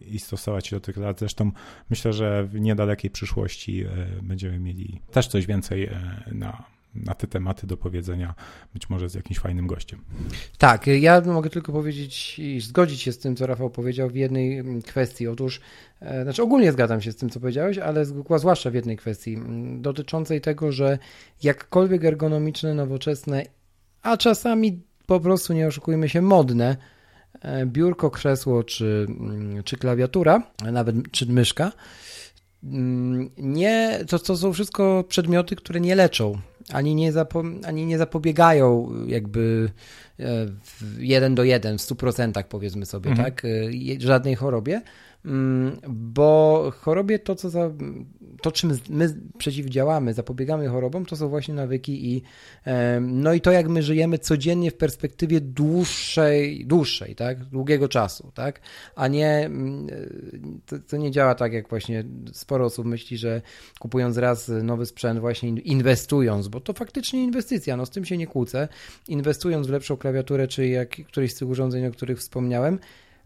[0.00, 1.18] i stosować się do tych lat.
[1.18, 1.50] Zresztą
[1.90, 3.84] myślę, że w niedalekiej przyszłości
[4.22, 5.90] będziemy mieli też coś więcej
[6.32, 8.34] na na te tematy do powiedzenia,
[8.74, 10.00] być może z jakimś fajnym gościem.
[10.58, 14.58] Tak, ja mogę tylko powiedzieć i zgodzić się z tym, co Rafał powiedział w jednej
[14.58, 15.28] mm, kwestii.
[15.28, 15.60] Otóż,
[16.00, 18.04] e, znaczy ogólnie zgadzam się z tym, co powiedziałeś, ale
[18.36, 20.98] zwłaszcza w jednej kwestii mm, dotyczącej tego, że
[21.42, 23.42] jakkolwiek ergonomiczne, nowoczesne,
[24.02, 26.76] a czasami po prostu nie oszukujmy się, modne,
[27.40, 31.72] e, biurko, krzesło czy, mm, czy klawiatura, nawet czy myszka,
[33.38, 36.38] nie, to, to są wszystko przedmioty, które nie leczą
[36.72, 39.70] ani nie, zapo, ani nie zapobiegają jakby
[40.20, 40.24] e,
[40.98, 43.24] jeden do jeden, w 100% powiedzmy sobie, mhm.
[43.24, 43.48] tak, e,
[43.98, 44.82] żadnej chorobie,
[45.88, 47.70] bo chorobie to, co za,
[48.42, 52.22] to, czym my przeciwdziałamy, zapobiegamy chorobom, to są właśnie nawyki i
[53.00, 58.60] no i to, jak my żyjemy codziennie w perspektywie dłuższej, dłuższej, tak, długiego czasu, tak,
[58.96, 59.86] a nie, mm,
[60.66, 63.42] to, to nie działa tak, jak właśnie sporo osób myśli, że
[63.78, 68.26] kupując raz nowy sprzęt, właśnie inwestując, bo to faktycznie inwestycja, no z tym się nie
[68.26, 68.68] kłócę,
[69.08, 72.78] inwestując w lepszą klawiaturę, czy jak, któryś z tych urządzeń, o których wspomniałem,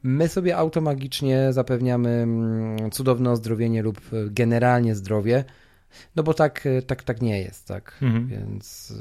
[0.02, 5.44] My sobie automagicznie zapewniamy mm, cudowne ozdrowienie lub e, generalnie zdrowie,
[6.16, 7.98] no bo tak, e, tak, tak nie jest, tak?
[8.02, 8.26] Mhm.
[8.26, 8.94] Więc,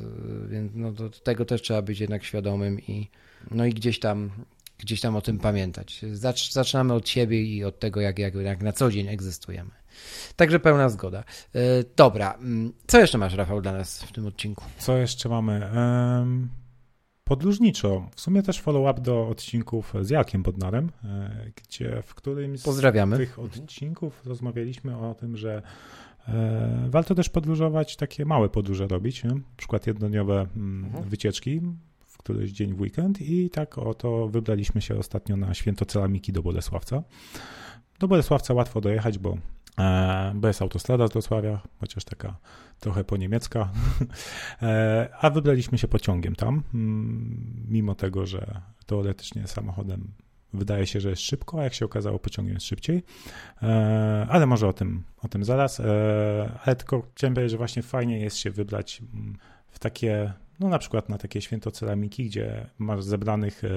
[0.45, 3.09] e, więc no do tego też trzeba być jednak świadomym i
[3.51, 4.31] no i gdzieś tam
[4.77, 6.05] gdzieś tam o tym pamiętać.
[6.13, 9.71] Zacz, zaczynamy od siebie i od tego, jak, jak, jak na co dzień egzystujemy.
[10.35, 11.23] Także pełna zgoda.
[11.95, 14.63] Dobra, mm, co jeszcze masz, Rafał, dla nas w tym odcinku?
[14.77, 15.69] Co jeszcze mamy?
[15.75, 16.49] Um
[17.25, 18.09] podróżniczo.
[18.15, 23.39] W sumie też follow-up do odcinków z Jakiem Bodnarem, e, gdzie w którymś z tych
[23.39, 25.61] odcinków rozmawialiśmy o tym, że
[26.27, 29.29] e, warto też podróżować, takie małe podróże robić, nie?
[29.29, 31.09] na przykład jednodniowe mm, mhm.
[31.09, 31.61] wycieczki
[31.99, 36.43] w któryś dzień w weekend i tak oto wybraliśmy się ostatnio na święto ceramiki do
[36.43, 37.03] Bolesławca.
[37.99, 39.37] Do Bolesławca łatwo dojechać, bo
[40.35, 42.37] bo jest autostrada z Wrocławia, chociaż taka
[42.79, 43.69] trochę po niemiecka,
[44.61, 50.11] e, a wybraliśmy się pociągiem tam, mm, mimo tego, że teoretycznie samochodem
[50.53, 53.03] wydaje się, że jest szybko, a jak się okazało, pociągiem jest szybciej,
[53.63, 55.81] e, ale może o tym, o tym zaraz,
[56.63, 59.37] ale tylko chciałem powiedzieć, że właśnie fajnie jest się wybrać mm,
[59.69, 63.69] w takie no na przykład na takie święto ceramiki, gdzie masz zebranych e,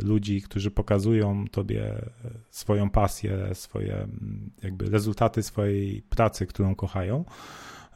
[0.00, 2.04] ludzi, którzy pokazują tobie e,
[2.50, 7.24] swoją pasję, swoje mm, jakby rezultaty swojej pracy, którą kochają.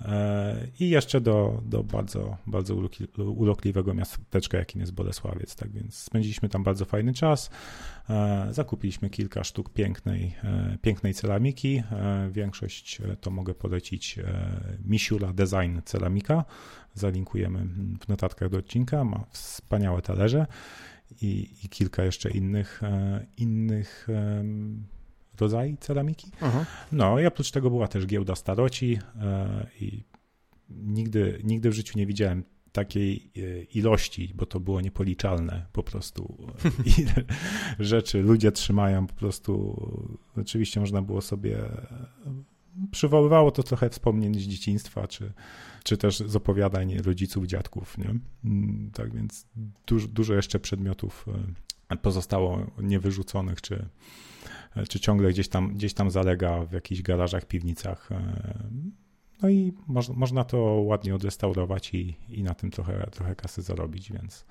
[0.04, 2.76] E, I jeszcze do, do bardzo, bardzo
[3.16, 5.56] urokliwego miasteczka, jakim jest Bolesławiec.
[5.56, 7.50] Tak więc spędziliśmy tam bardzo fajny czas.
[8.50, 10.34] Zakupiliśmy kilka sztuk pięknej,
[10.82, 11.82] pięknej ceramiki.
[12.30, 14.18] Większość to mogę polecić
[14.84, 16.44] Misiula Design Ceramika
[16.94, 17.66] zalinkujemy
[18.00, 19.04] w notatkach do odcinka.
[19.04, 20.46] Ma wspaniałe talerze
[21.20, 24.06] i, i kilka jeszcze innych, e, innych
[25.42, 26.30] rodzajów ceramiki.
[26.40, 26.64] Aha.
[26.92, 30.04] No i oprócz tego była też giełda staroci e, i
[30.70, 36.46] nigdy, nigdy w życiu nie widziałem takiej e, ilości, bo to było niepoliczalne po prostu,
[36.98, 37.14] ile
[37.78, 39.76] rzeczy ludzie trzymają po prostu.
[40.36, 41.58] Oczywiście można było sobie
[42.90, 45.32] przywoływało to trochę wspomnień z dzieciństwa, czy,
[45.84, 48.14] czy też z opowiadań rodziców, dziadków, nie?
[48.44, 49.46] Mm, tak więc
[49.86, 51.26] dużo, dużo jeszcze przedmiotów
[51.88, 53.88] e, pozostało niewyrzuconych, czy,
[54.88, 58.12] czy ciągle gdzieś tam, gdzieś tam zalega w jakichś garażach, piwnicach.
[58.12, 58.22] E,
[59.42, 64.12] no i moż, można to ładnie odrestaurować i, i na tym trochę, trochę kasy zarobić,
[64.12, 64.44] więc,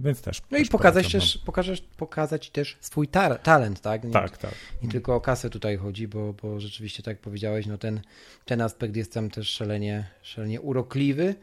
[0.00, 0.42] więc też.
[0.50, 4.04] No też i pokazać też, pokazać, pokazać też swój ta talent, tak?
[4.04, 4.54] Nie, tak, tak.
[4.82, 8.00] Nie tylko o kasę tutaj chodzi, bo, bo rzeczywiście, tak jak powiedziałeś, no ten,
[8.44, 11.34] ten aspekt jest tam też szalenie, szalenie urokliwy.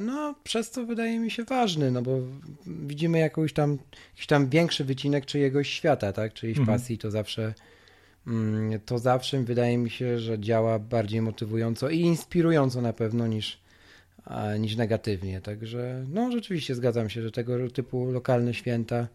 [0.00, 2.18] No, przez to wydaje mi się ważny, no bo
[2.66, 3.78] widzimy jakąś tam,
[4.14, 6.32] jakiś tam większy wycinek czyjegoś świata, tak?
[6.34, 6.78] Czyjejś mhm.
[6.78, 7.54] pasji, to zawsze
[8.28, 13.60] Mm, to zawsze wydaje mi się, że działa bardziej motywująco i inspirująco na pewno niż,
[14.58, 15.40] niż negatywnie.
[15.40, 19.08] Także no rzeczywiście zgadzam się, że tego typu lokalne święta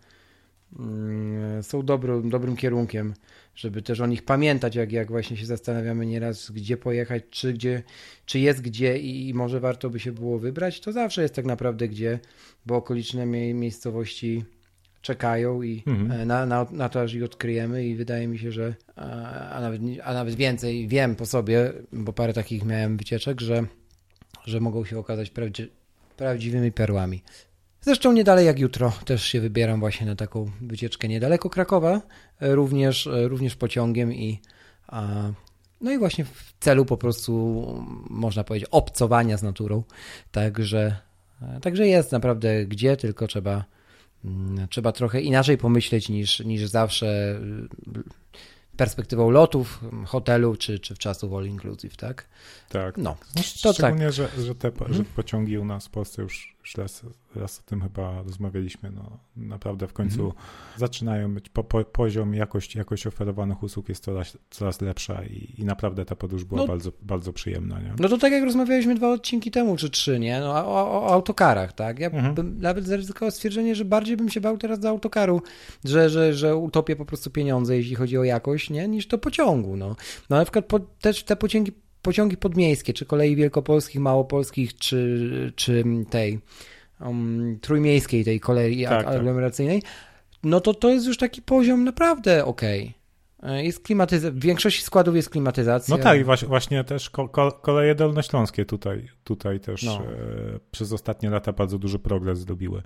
[1.61, 3.13] są dobrym, dobrym kierunkiem,
[3.55, 7.83] żeby też o nich pamiętać, jak, jak właśnie się zastanawiamy nieraz, gdzie pojechać, czy, gdzie,
[8.25, 11.87] czy jest gdzie i może warto by się było wybrać, to zawsze jest tak naprawdę
[11.87, 12.19] gdzie,
[12.65, 14.43] bo okoliczne miejscowości
[15.01, 16.11] czekają i mhm.
[16.11, 18.75] E, na, na, na to, aż ich odkryjemy i wydaje mi się, że
[19.51, 23.65] a nawet, a nawet więcej wiem po sobie, bo parę takich miałem wycieczek, że,
[24.45, 25.69] że mogą się okazać prawdzi
[26.17, 27.23] prawdziwymi perłami.
[27.85, 32.01] Zresztą nie dalej jak jutro też się wybieram właśnie na taką wycieczkę niedaleko Krakowa,
[32.39, 34.41] e, również, e, również pociągiem i
[34.87, 35.31] a,
[35.81, 37.65] no i właśnie w celu po prostu
[38.09, 39.83] można powiedzieć obcowania z naturą.
[40.31, 40.95] Także,
[41.61, 43.65] także jest naprawdę gdzie, tylko trzeba
[44.25, 47.39] Mm, trzeba trochę inaczej pomyśleć niż, niż zawsze
[48.77, 52.27] perspektywą lotów, hotelu czy, czy w czasu all inclusive, tak?
[52.69, 52.97] Tak.
[52.97, 54.13] No, to Szczególnie, tak.
[54.13, 55.05] Że, że te że mhm.
[55.05, 57.01] pociągi u nas w Polsce już już raz,
[57.35, 60.45] raz o tym chyba rozmawialiśmy, no naprawdę w końcu mhm.
[60.77, 65.65] zaczynają być, po, po, poziom, jakość, jakość oferowanych usług jest coraz, coraz lepsza i, i
[65.65, 67.79] naprawdę ta podróż była no, bardzo, bardzo przyjemna.
[67.79, 67.93] Nie?
[67.99, 70.39] No to tak jak rozmawialiśmy dwa odcinki temu, czy trzy, nie?
[70.39, 71.99] No, o, o, o autokarach, tak?
[71.99, 72.35] Ja mhm.
[72.35, 75.41] bym nawet zaryzykował stwierdzenie, że bardziej bym się bał teraz do autokaru,
[75.85, 78.87] że, że, że utopię po prostu pieniądze, jeśli chodzi o jakość, nie?
[78.87, 79.95] Niż do pociągu, no.
[80.29, 81.71] No na przykład po, też te pociągi
[82.03, 86.39] pociągi podmiejskie, czy kolei wielkopolskich, małopolskich, czy, czy tej
[87.01, 89.15] um, trójmiejskiej, tej kolei tak, tak.
[89.15, 89.91] aglomeracyjnej, tak.
[90.43, 92.81] no to to jest już taki poziom naprawdę okej.
[92.81, 93.63] Okay.
[93.63, 95.97] Jest klimatyzacja, w większości składów jest klimatyzacja.
[95.97, 97.11] No tak, i właśnie też
[97.61, 99.95] koleje dolnośląskie tutaj, tutaj też no.
[99.95, 102.83] e, przez ostatnie lata bardzo duży progres zrobiły, e,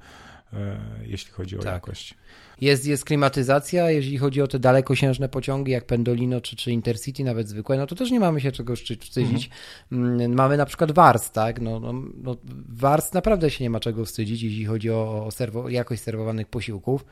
[1.05, 1.73] jeśli chodzi o tak.
[1.73, 2.15] jakość.
[2.61, 7.47] Jest, jest klimatyzacja, jeżeli chodzi o te dalekosiężne pociągi jak Pendolino czy, czy Intercity, nawet
[7.47, 9.49] zwykłe, no to też nie mamy się czego wstydzić.
[9.91, 10.33] Mhm.
[10.33, 11.61] Mamy na przykład Wars, tak?
[11.61, 12.37] No, no, no,
[13.13, 17.05] naprawdę się nie ma czego wstydzić, jeśli chodzi o, o serwo, jakość serwowanych posiłków.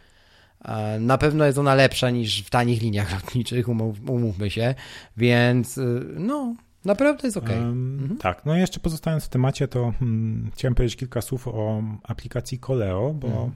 [1.00, 4.76] Na pewno jest ona lepsza niż w tanich liniach lotniczych, umów, umówmy się,
[5.18, 7.50] więc y, no, Naprawdę jest ok.
[7.50, 8.18] Um, mhm.
[8.18, 12.60] Tak, no i jeszcze pozostając w temacie, to hmm, chciałem powiedzieć kilka słów o aplikacji
[12.60, 13.52] Koleo, bo mhm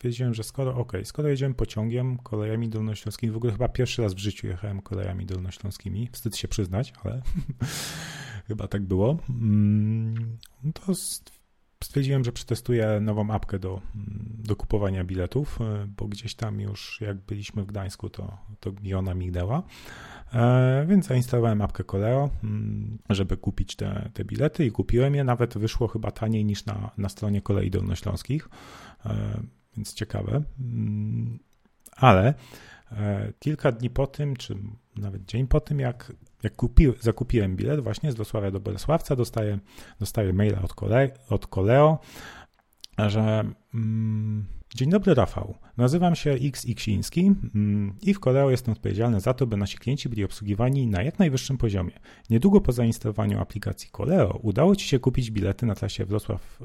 [0.00, 4.18] stwierdziłem, że skoro, ok, skoro jedziemy pociągiem, kolejami dolnośląskimi, w ogóle chyba pierwszy raz w
[4.18, 7.22] życiu jechałem kolejami dolnośląskimi, wstyd się przyznać, ale
[8.48, 10.38] chyba tak było, mm,
[10.74, 11.39] to stwierdziłem,
[12.22, 17.16] że przetestuję nową apkę do, mm, do kupowania biletów, e, bo gdzieś tam już jak
[17.16, 19.62] byliśmy w Gdańsku, to, to mi ona mignęła.
[20.34, 25.24] E, więc zainstalowałem apkę Koleo, mm, żeby kupić te, te bilety i kupiłem je.
[25.24, 28.48] Nawet wyszło chyba taniej niż na, na stronie kolei dolnośląskich.
[29.06, 29.40] E,
[29.76, 30.42] więc ciekawe.
[30.60, 31.38] Mm,
[31.96, 32.34] ale
[33.38, 34.56] kilka dni po tym, czy
[34.96, 36.12] nawet dzień po tym, jak,
[36.42, 39.58] jak kupi, zakupiłem bilet właśnie z Wrocławia do Bolesławca, dostaję,
[40.00, 41.98] dostaję maila od, kole, od Koleo,
[42.98, 46.66] że mm, Dzień dobry Rafał, nazywam się X
[47.54, 51.18] mm, i w Koleo jestem odpowiedzialny za to, by nasi klienci byli obsługiwani na jak
[51.18, 51.92] najwyższym poziomie.
[52.30, 56.62] Niedługo po zainstalowaniu aplikacji Koleo udało Ci się kupić bilety na trasie Wrocław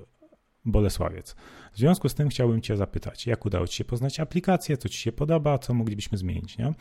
[0.66, 1.36] Bolesławiec.
[1.74, 4.98] W związku z tym chciałbym Cię zapytać, jak udało Ci się poznać aplikację, co Ci
[4.98, 6.74] się podoba, co moglibyśmy zmienić, nie?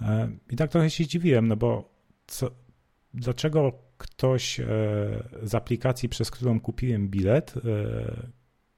[0.00, 1.93] E, I tak trochę się dziwiłem, no bo
[2.26, 2.50] co,
[3.14, 4.66] dlaczego ktoś e,
[5.42, 7.60] z aplikacji, przez którą kupiłem bilet, e,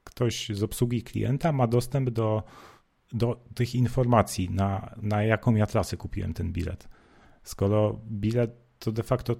[0.04, 2.42] ktoś z obsługi klienta ma dostęp do,
[3.12, 6.88] do tych informacji, na, na jaką ja trasę kupiłem ten bilet.
[7.42, 9.36] Skoro bilet to de facto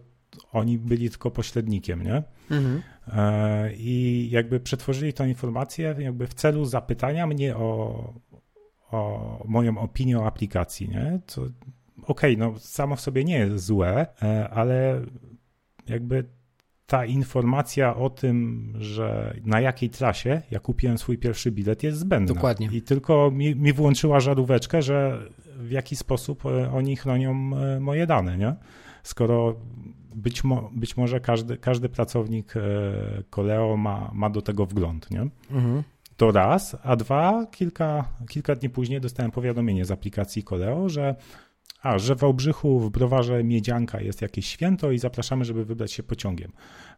[0.53, 2.23] oni byli tylko pośrednikiem, nie?
[2.51, 2.83] Mhm.
[3.09, 8.15] E, I jakby przetworzyli tę informację jakby w celu zapytania mnie o,
[8.91, 11.21] o moją opinię o aplikacji, nie?
[11.27, 11.43] Co,
[12.07, 15.01] okej, okay, no samo w sobie nie jest złe, e, ale
[15.89, 16.25] jakby
[16.87, 22.35] ta informacja o tym, że na jakiej trasie ja kupiłem swój pierwszy bilet jest zbędna.
[22.35, 22.69] Dokładnie.
[22.73, 25.19] I tylko mi, mi włączyła żaróweczkę, że
[25.59, 28.55] w jaki sposób e, oni chronią e, moje dane, nie?
[29.03, 29.57] Skoro
[30.15, 32.55] być, mo, być może każdy, każdy pracownik
[33.31, 35.21] Koleo ma, ma do tego wgląd, nie?
[35.51, 35.83] Mhm.
[36.17, 41.15] To raz, a dwa, kilka, kilka dni później dostałem powiadomienie z aplikacji Koleo, że
[41.87, 46.03] a, że w Wałbrzychu w browarze Miedzianka jest jakieś święto i zapraszamy, żeby wybrać się
[46.03, 46.53] pociągiem.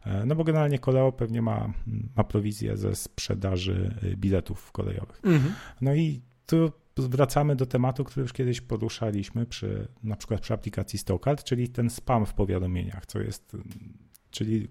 [0.05, 1.73] E, no bo generalnie Koleo pewnie ma,
[2.15, 5.21] ma prowizję ze sprzedaży y, biletów kolejowych.
[5.23, 5.53] Mhm.
[5.81, 10.99] No i tu wracamy do tematu, który już kiedyś poruszaliśmy przy na przykład przy aplikacji
[10.99, 13.57] Stokart, czyli ten spam w powiadomieniach, co jest,
[14.31, 14.67] czyli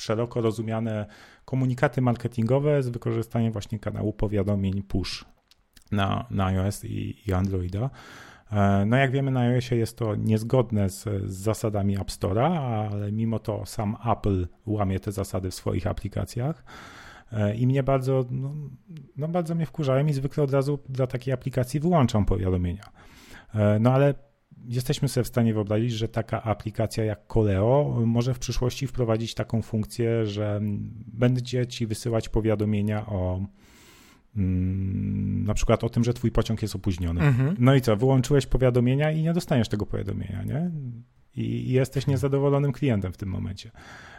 [0.00, 1.06] szeroko rozumiane
[1.44, 5.24] komunikaty marketingowe z wykorzystaniem właśnie kanału powiadomień push
[5.92, 7.90] na, na iOS i, i Androida.
[8.52, 12.58] E, no jak wiemy na iOSie jest to niezgodne z, z, zasadami App Store'a,
[12.92, 16.64] ale mimo to sam Apple łamie te zasady w swoich aplikacjach
[17.32, 18.54] e, i mnie bardzo, no,
[19.16, 22.84] no bardzo mnie wkurzają i zwykle od razu dla takiej aplikacji wyłączam powiadomienia.
[23.54, 24.14] E, no ale
[24.68, 29.62] jesteśmy sobie w stanie wyobrazić, że taka aplikacja jak Koleo może w przyszłości wprowadzić taką
[29.62, 30.60] funkcję, że
[31.12, 33.40] będzie ci wysyłać powiadomienia o
[34.34, 37.20] na przykład o tym, że twój pociąg jest opóźniony.
[37.20, 37.56] Mhm.
[37.58, 40.70] No i co, wyłączyłeś powiadomienia i nie dostaniesz tego powiadomienia, nie?
[41.36, 43.70] I, jesteś niezadowolonym klientem w tym momencie.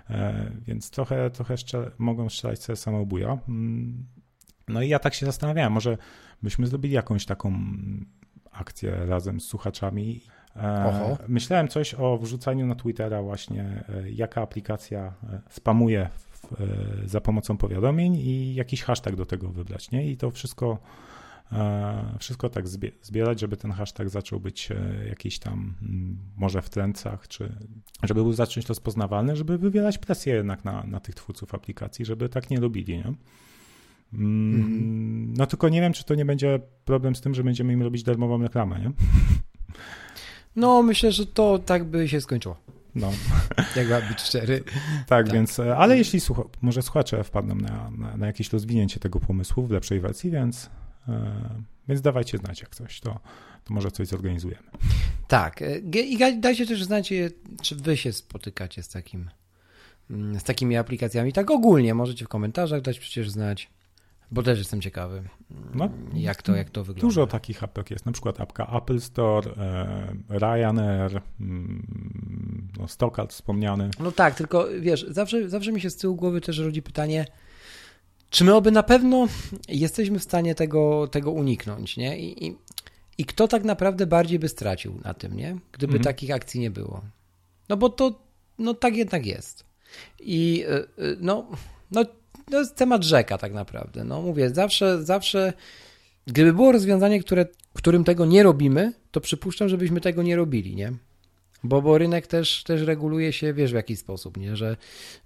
[0.09, 3.37] E, więc trochę, trochę szczel, mogą strzelać sobie samobuja.
[3.47, 4.05] Mm,
[4.67, 5.97] no i ja tak się zastanawiałem, może
[6.43, 7.53] byśmy zrobili jakąś taką
[8.51, 10.21] akcję razem z słuchaczami.
[10.55, 11.17] E, Oho.
[11.27, 15.13] Myślałem coś o wrzucaniu na Twittera właśnie, e, jaka aplikacja
[15.49, 16.32] spamuje w,
[17.05, 20.11] za pomocą powiadomień i jakiś hashtag do tego wybrać, nie?
[20.11, 20.77] I to wszystko
[22.19, 22.67] wszystko tak
[23.01, 24.69] zbierać, żeby ten hashtag zaczął być
[25.07, 27.55] jakiś tam mm, może w trendcach, czy
[28.03, 32.49] żeby był zacząć rozpoznawalny, żeby wywierać presję jednak na, na tych twórców aplikacji, żeby tak
[32.49, 33.13] nie robili, nie?
[34.13, 37.81] Mm, no tylko nie wiem, czy to nie będzie problem z tym, że będziemy im
[37.81, 38.91] robić darmową reklamę, nie?
[40.55, 42.57] No, myślę, że to tak by się skończyło.
[42.95, 43.11] No.
[43.75, 44.63] Jak ma być szczery.
[44.63, 48.99] Tak, tak, więc, e, ale jeśli słucha, może słuchacze wpadną na, na, na, jakieś rozwinięcie
[48.99, 50.69] tego pomysłu w lepszej wersji, więc,
[51.07, 53.19] e, więc dawajcie znać jak coś, to,
[53.63, 54.67] to może coś zorganizujemy.
[55.27, 55.61] Tak.
[55.61, 57.13] E, I dajcie też znać,
[57.61, 59.29] czy wy się spotykacie z takim
[60.09, 61.33] mm, z takimi aplikacjami.
[61.33, 63.69] Tak ogólnie możecie w komentarzach dać przecież znać.
[64.33, 65.23] Bo też jestem ciekawy,
[65.73, 67.01] no, jak, to, jak to wygląda.
[67.01, 73.89] Dużo takich apek jest, na przykład apka Apple Store, e, Ryanair, mm, no, Stockard wspomniany.
[73.99, 77.25] No tak, tylko wiesz, zawsze, zawsze mi się z tyłu głowy też rodzi pytanie,
[78.29, 79.27] czy my oby na pewno
[79.67, 82.19] jesteśmy w stanie tego, tego uniknąć, nie?
[82.19, 82.57] I, i,
[83.17, 85.57] I kto tak naprawdę bardziej by stracił na tym, nie?
[85.71, 86.03] Gdyby mhm.
[86.03, 87.01] takich akcji nie było.
[87.69, 88.19] No bo to,
[88.59, 89.65] no tak jednak jest.
[90.19, 90.85] I e, e,
[91.19, 91.47] no,
[91.91, 92.05] no
[92.51, 94.03] to jest temat rzeka tak naprawdę.
[94.03, 95.53] No mówię, zawsze, zawsze,
[96.27, 100.93] gdyby było rozwiązanie, które, którym tego nie robimy, to przypuszczam, żebyśmy tego nie robili, nie?
[101.63, 104.55] Bo, bo rynek też, też reguluje się, wiesz w jaki sposób, nie?
[104.55, 104.77] że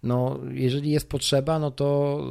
[0.03, 2.21] no, jeżeli jest potrzeba, no to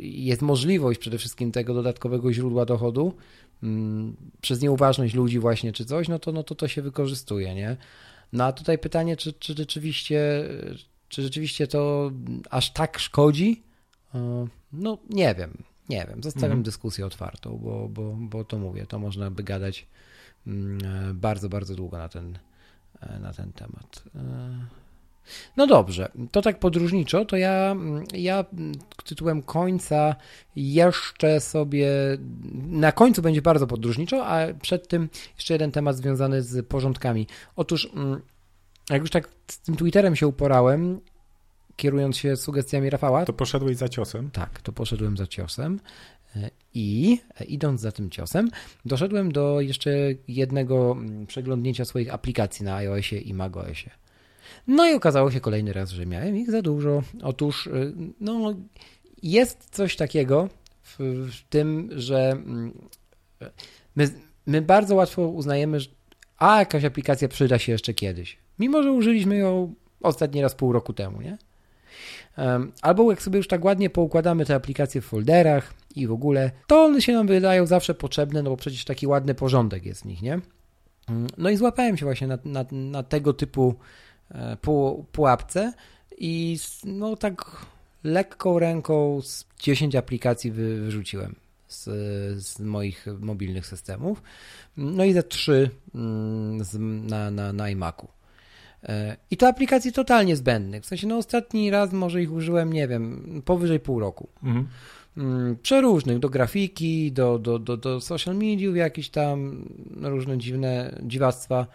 [0.00, 3.14] jest możliwość przede wszystkim tego dodatkowego źródła dochodu
[3.62, 7.76] mm, przez nieuważność ludzi właśnie czy coś, no to, no to to się wykorzystuje, nie?
[8.32, 10.48] No a tutaj pytanie, czy, czy rzeczywiście
[11.08, 12.10] czy rzeczywiście to
[12.50, 13.62] aż tak szkodzi,
[14.72, 16.22] no nie wiem, nie wiem.
[16.22, 16.62] Zostawiam mhm.
[16.62, 19.86] dyskusję otwartą, bo, bo, bo to mówię, to można by gadać
[20.46, 20.78] mm,
[21.10, 22.38] e, bardzo, bardzo długo na ten,
[23.00, 24.02] e, na ten temat.
[25.56, 28.44] No dobrze, to tak podróżniczo, to ja, mm, ja
[29.04, 30.16] tytułem końca
[30.56, 31.88] jeszcze sobie,
[32.54, 37.26] na końcu będzie bardzo podróżniczo, a przed tym jeszcze jeden temat związany z porządkami.
[37.56, 38.20] Otóż, mm,
[38.90, 41.00] jak już tak z tym Twitterem się uporałem,
[41.76, 43.24] kierując się sugestiami Rafała.
[43.24, 44.30] To poszedłeś za ciosem?
[44.30, 45.80] Tak, to poszedłem za ciosem.
[46.36, 48.50] E, I e, idąc za tym ciosem,
[48.84, 49.90] doszedłem do jeszcze
[50.28, 53.90] jednego mm, przeglądnięcia swoich aplikacji na iOSie i macOSie.
[54.66, 57.02] No i okazało się kolejny raz, że miałem ich za dużo.
[57.22, 57.70] Otóż, e,
[58.20, 58.54] no,
[59.22, 60.48] jest coś takiego
[60.82, 60.96] w,
[61.32, 62.72] w tym, że mm,
[63.96, 64.10] my,
[64.46, 65.88] my bardzo łatwo uznajemy, że
[66.38, 68.38] a jakaś aplikacja przyda się jeszcze kiedyś.
[68.58, 71.38] Mimo, że użyliśmy ją ostatni raz pół roku temu, nie?
[72.82, 76.84] Albo jak sobie już tak ładnie poukładamy te aplikacje w folderach i w ogóle, to
[76.84, 80.22] one się nam wydają zawsze potrzebne, no bo przecież taki ładny porządek jest w nich,
[80.22, 80.40] nie?
[81.08, 83.74] Mm, no i złapałem się właśnie na, na, na tego typu
[84.30, 84.56] e,
[85.12, 85.72] pułapce
[86.18, 87.66] i no tak
[88.04, 91.34] lekką ręką z 10 aplikacji wyrzuciłem
[91.68, 91.84] z,
[92.44, 94.22] z moich mobilnych systemów.
[94.76, 98.08] No i ze 3 mm, na, na, na iMacu.
[98.82, 100.82] E, I to aplikacji totalnie zbędnych.
[100.82, 104.28] W sensie, no ostatni raz może ich użyłem, nie wiem, powyżej pół roku.
[104.42, 104.68] Mhm.
[105.16, 109.68] Mm, przeróżnych, do grafiki, do, do, do, do social mediów, jakieś tam
[110.02, 111.66] różne dziwne dziwactwa,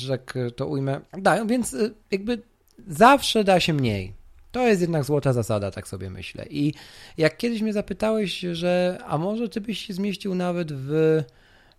[0.00, 1.00] że tak to ujmę.
[1.18, 2.42] Dają, więc y, jakby
[2.88, 4.12] zawsze da się mniej.
[4.52, 6.46] To jest jednak złota zasada, tak sobie myślę.
[6.50, 6.74] I
[7.18, 11.22] jak kiedyś mnie zapytałeś, że a może ty byś się zmieścił nawet w.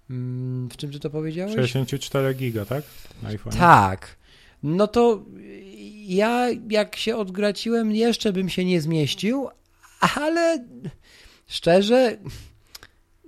[0.10, 1.56] Mm, w czym ty to powiedziałeś?
[1.56, 2.84] 64 giga, tak?
[3.24, 3.54] iPhone.
[3.54, 4.16] Tak.
[4.64, 5.26] No to
[6.08, 9.48] ja jak się odgraciłem, jeszcze bym się nie zmieścił,
[10.16, 10.66] ale
[11.48, 12.18] szczerze,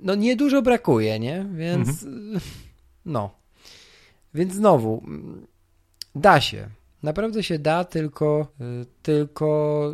[0.02, 1.46] no niedużo brakuje, nie?
[1.54, 2.40] Więc mhm.
[3.06, 3.30] no.
[4.34, 5.04] Więc znowu,
[6.16, 6.70] da się.
[7.04, 8.48] Naprawdę się da, tylko,
[9.02, 9.92] tylko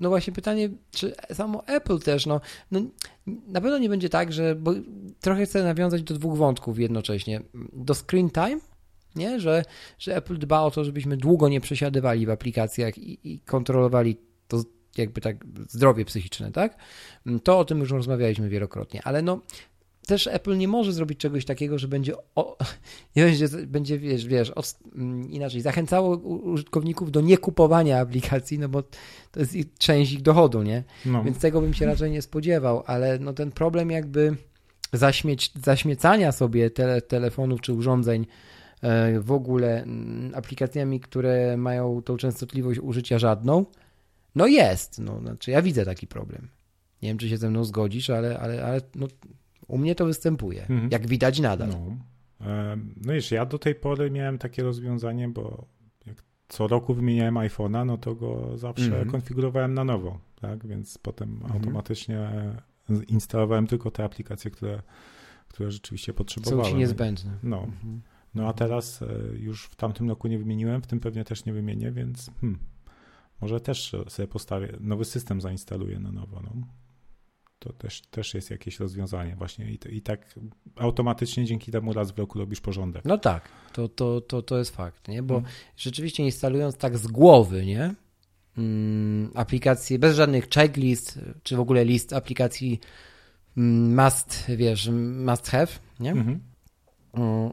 [0.00, 2.80] no właśnie pytanie, czy samo Apple też, no, no
[3.26, 4.72] na pewno nie będzie tak, że, bo
[5.20, 7.40] trochę chcę nawiązać do dwóch wątków jednocześnie.
[7.72, 8.58] Do screen time,
[9.16, 9.40] nie?
[9.40, 9.64] Że,
[9.98, 14.16] że Apple dba o to, żebyśmy długo nie przesiadywali w aplikacjach i, i kontrolowali
[14.48, 14.62] to
[14.98, 16.76] jakby tak zdrowie psychiczne, tak?
[17.44, 19.40] To o tym już rozmawialiśmy wielokrotnie, ale no
[20.06, 22.56] też Apple nie może zrobić czegoś takiego, że będzie, o,
[23.16, 24.52] będzie, będzie wiesz, wiesz
[24.94, 28.82] mm, inaczej, zachęcało użytkowników do niekupowania aplikacji, no bo
[29.30, 30.84] to jest ich, część ich dochodu, nie?
[31.06, 31.24] No.
[31.24, 34.36] Więc tego bym się raczej nie spodziewał, ale no ten problem jakby
[34.92, 38.26] zaśmieć, zaśmiecania sobie tele, telefonów czy urządzeń
[39.20, 43.66] w ogóle mm, aplikacjami, które mają tą częstotliwość użycia żadną,
[44.34, 46.48] no jest, no, znaczy ja widzę taki problem.
[47.02, 49.06] Nie wiem, czy się ze mną zgodzisz, ale, ale, ale no,
[49.68, 50.88] u mnie to występuje, mhm.
[50.90, 51.68] jak widać nadal.
[51.68, 51.96] No.
[52.96, 55.66] no wiesz, ja do tej pory miałem takie rozwiązanie, bo
[56.06, 56.16] jak
[56.48, 59.10] co roku wymieniałem iPhone'a, no to go zawsze mhm.
[59.10, 60.66] konfigurowałem na nowo, tak?
[60.66, 61.52] Więc potem mhm.
[61.52, 62.30] automatycznie
[63.08, 64.82] instalowałem tylko te aplikacje, które,
[65.48, 66.64] które rzeczywiście potrzebowałem.
[66.64, 67.30] Są ci niezbędne.
[67.42, 67.58] No.
[67.58, 68.02] Mhm.
[68.36, 69.06] No a teraz e,
[69.38, 72.58] już w tamtym roku nie wymieniłem, w tym pewnie też nie wymienię, więc hmm,
[73.40, 76.40] może też sobie postawię, nowy system zainstaluję na nowo.
[76.42, 76.50] No.
[77.58, 80.34] To też, też jest jakieś rozwiązanie właśnie I, to, i tak
[80.76, 83.04] automatycznie dzięki temu raz w roku robisz porządek.
[83.04, 85.22] No tak, to, to, to, to jest fakt, nie?
[85.22, 85.52] bo hmm.
[85.76, 87.94] rzeczywiście instalując tak z głowy, nie?
[88.54, 92.80] Hmm, aplikacje bez żadnych checklist, czy w ogóle list aplikacji
[93.56, 94.90] mm, must, wiesz,
[95.26, 96.10] must have, nie?
[96.10, 96.40] Mhm.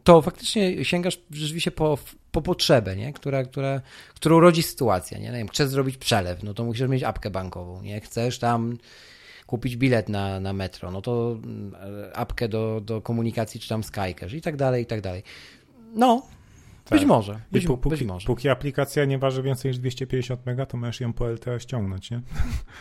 [0.03, 1.97] To faktycznie sięgasz rzeczywiście po,
[2.32, 3.14] po potrzebę, nie?
[3.14, 3.82] Która, która,
[4.16, 5.18] którą rodzi sytuacja.
[5.18, 5.26] Nie?
[5.26, 7.82] nie wiem, chcesz zrobić przelew, no to musisz mieć apkę bankową.
[7.82, 8.01] Nie?
[8.01, 8.78] Chcesz tam
[9.47, 11.76] kupić bilet na, na metro, no to mm,
[12.14, 15.24] apkę do, do komunikacji, czy tam Skycash i tak dalej, i tak dalej.
[15.95, 16.28] No,
[16.86, 16.99] tak.
[16.99, 17.39] być może.
[17.51, 18.28] Być, póki, być może.
[18.28, 22.22] Póki aplikacja nie waży więcej niż 250 mega, to możesz ją po LTE ściągnąć, nie?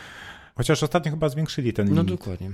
[0.56, 2.10] Chociaż ostatnio chyba zwiększyli ten no limit.
[2.10, 2.50] No dokładnie.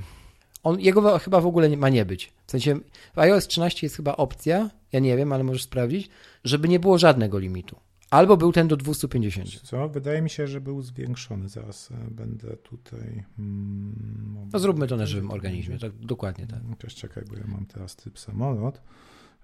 [0.63, 2.33] On, jego chyba w ogóle nie, ma nie być.
[2.47, 2.79] W sensie
[3.15, 6.09] w iOS 13 jest chyba opcja, ja nie wiem, ale możesz sprawdzić,
[6.45, 7.77] żeby nie było żadnego limitu.
[8.11, 9.61] Albo był ten do 250.
[9.61, 9.89] Co?
[9.89, 11.49] Wydaje mi się, że był zwiększony.
[11.49, 13.25] Zaraz e, będę tutaj.
[13.37, 16.61] Hmm, no zróbmy to na żywym organizmie, tak, dokładnie tak.
[16.79, 18.81] Też czekaj, bo ja mam teraz typ samolot,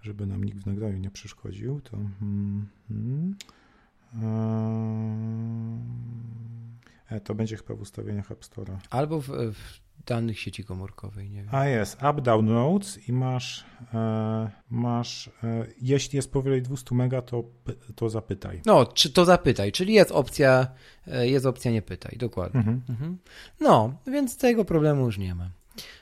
[0.03, 1.81] żeby nam nikt w nagraniu nie przeszkodził.
[1.81, 1.97] To.
[2.21, 3.37] Hmm, hmm,
[7.11, 8.79] e, to będzie chyba w ustawieniach App Store'a.
[8.91, 11.31] Albo w, w danych sieci komórkowej.
[11.31, 11.55] Nie wiem.
[11.55, 13.65] A jest, up downloads i masz,
[13.95, 17.45] e, masz e, jeśli jest powyżej 200 mega, to,
[17.95, 18.61] to zapytaj.
[18.67, 20.67] No, czy to zapytaj, czyli jest opcja,
[21.07, 22.61] e, jest opcja nie pytaj, dokładnie.
[22.61, 22.83] Mhm.
[22.89, 23.19] Mhm.
[23.61, 25.51] No, więc tego problemu już nie ma.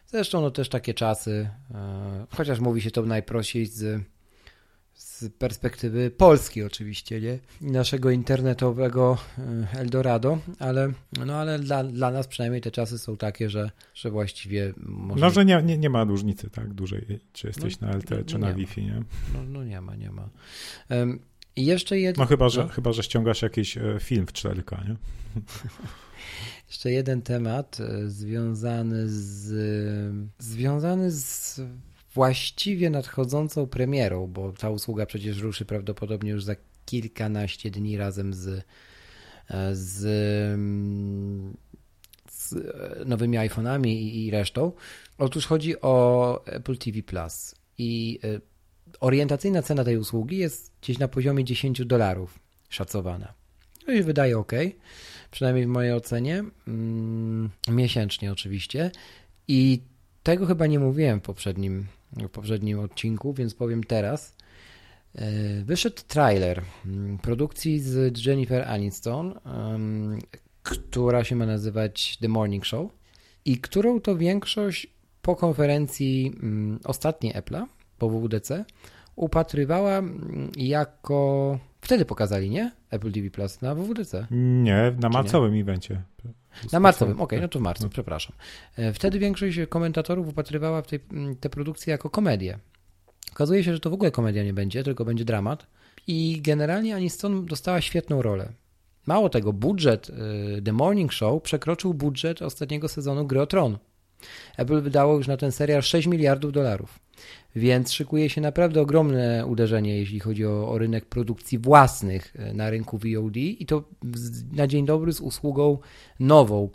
[0.06, 4.02] Zresztą no też takie czasy, e, chociaż mówi się to najprościej z
[5.22, 7.38] z perspektywy Polski oczywiście, nie?
[7.60, 10.92] Naszego internetowego e, Eldorado, ale,
[11.26, 15.20] no ale dla, dla nas przynajmniej te czasy są takie, że, że właściwie może...
[15.20, 18.24] No, że nie, nie, nie ma różnicy tak dużej, czy jesteś no, na LTE, no,
[18.24, 19.02] czy no na Wi-Fi, nie?
[19.34, 20.28] No, no nie ma, nie ma.
[20.90, 21.18] Um,
[21.56, 22.22] i jeszcze jedno...
[22.24, 22.68] No chyba, że, no.
[22.68, 24.96] chyba, że ściągasz jakiś e, film w 4K, nie?
[26.68, 29.52] Jeszcze jeden temat e, związany z
[30.38, 31.60] związany z
[32.14, 36.54] właściwie nadchodzącą premierą, bo ta usługa przecież ruszy prawdopodobnie już za
[36.86, 38.64] kilkanaście dni razem z,
[39.72, 40.00] z,
[42.30, 42.54] z
[43.06, 44.72] nowymi iPhone'ami i, i resztą.
[45.18, 48.40] Otóż chodzi o Apple TV Plus i e,
[49.00, 52.38] orientacyjna cena tej usługi jest gdzieś na poziomie 10 dolarów
[52.68, 53.34] szacowana.
[53.86, 54.52] To się wydaje ok,
[55.30, 58.90] przynajmniej w mojej ocenie, mm, miesięcznie oczywiście.
[59.48, 59.80] I
[60.22, 61.86] tego chyba nie mówiłem w poprzednim
[62.16, 64.36] w poprzednim odcinku, więc powiem teraz.
[65.14, 65.30] E,
[65.64, 69.34] wyszedł trailer mm, produkcji z Jennifer Aniston,
[70.62, 72.90] która się ma nazywać The Morning Show
[73.44, 74.86] i którą to większość
[75.22, 77.66] po konferencji mm, ostatniej Apple'a,
[77.98, 78.64] po WWDC,
[79.16, 82.72] upatrywała mm, jako Wtedy pokazali, nie?
[82.90, 84.26] Apple TV Plus na WWDC.
[84.30, 86.02] Nie, na marcowym evencie.
[86.72, 87.90] Na marcowym, okej, okay, no to w marcu, no.
[87.90, 88.36] przepraszam.
[88.76, 91.00] E, wtedy większość komentatorów upatrywała w tej,
[91.40, 92.58] tę produkcję jako komedię.
[93.32, 95.66] Okazuje się, że to w ogóle komedia nie będzie, tylko będzie dramat.
[96.06, 98.52] I generalnie Aniston dostała świetną rolę.
[99.06, 103.78] Mało tego, budżet y, The Morning Show przekroczył budżet ostatniego sezonu Gry o Tron.
[104.56, 106.98] Apple wydało już na ten serial 6 miliardów dolarów.
[107.56, 112.70] Więc szykuje się naprawdę ogromne uderzenie, jeśli chodzi o, o, rynek produkcji własnych y, na
[112.70, 113.84] rynku VOD i to
[114.52, 115.78] na dzień dobry z usługą
[116.20, 116.68] nową,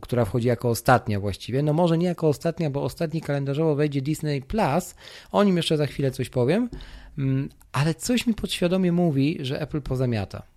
[0.00, 1.62] która wchodzi jako ostatnia właściwie.
[1.62, 4.94] No może nie jako ostatnia, bo ostatni kalendarzowo wejdzie Disney Plus.
[5.32, 6.68] O nim jeszcze za chwilę coś powiem,
[7.18, 10.53] mm, ale coś mi podświadomie mówi, że Apple pozamiata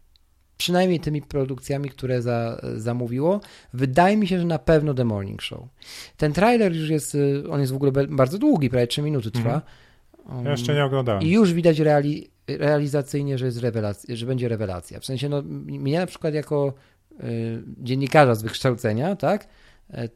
[0.58, 3.42] przynajmniej tymi produkcjami, które za, zamówiło.
[3.74, 5.68] Wydaje mi się, że na pewno The Morning Show.
[6.18, 9.62] Ten trailer już jest, y, on jest w ogóle bardzo długi, prawie 3 minuty trwa.
[10.26, 10.46] Mhm.
[10.46, 11.22] Ja jeszcze nie oglądałem.
[11.22, 15.00] I już widać reali, realizacyjnie, że, jest rewelacja, że będzie rewelacja.
[15.00, 16.74] W sensie, no, mnie na przykład jako
[17.24, 19.48] y, dziennikarza z wykształcenia, tak,
[19.94, 20.10] y,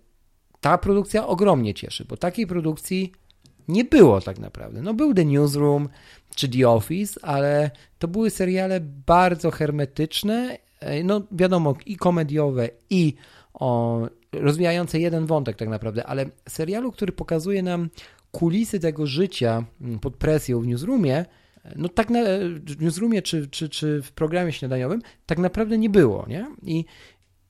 [0.61, 3.11] ta produkcja ogromnie cieszy, bo takiej produkcji
[3.67, 4.81] nie było tak naprawdę.
[4.81, 5.89] No był The Newsroom
[6.36, 13.13] czy The Office, ale to były seriale bardzo hermetyczne, e, no wiadomo, i komediowe, i
[13.53, 14.01] o,
[14.32, 17.89] rozwijające jeden wątek tak naprawdę, ale serialu, który pokazuje nam
[18.32, 21.25] kulisy tego życia mm, pod presją w Newsroomie,
[21.75, 22.19] no tak na,
[22.65, 26.47] w Newsroomie czy, czy, czy w programie śniadaniowym tak naprawdę nie było, nie?
[26.63, 26.86] I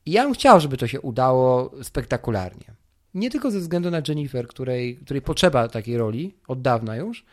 [0.05, 2.65] ja bym chciał, żeby to się udało spektakularnie.
[3.13, 7.25] Nie tylko ze względu na Jennifer, której, której potrzeba takiej roli od dawna już, e,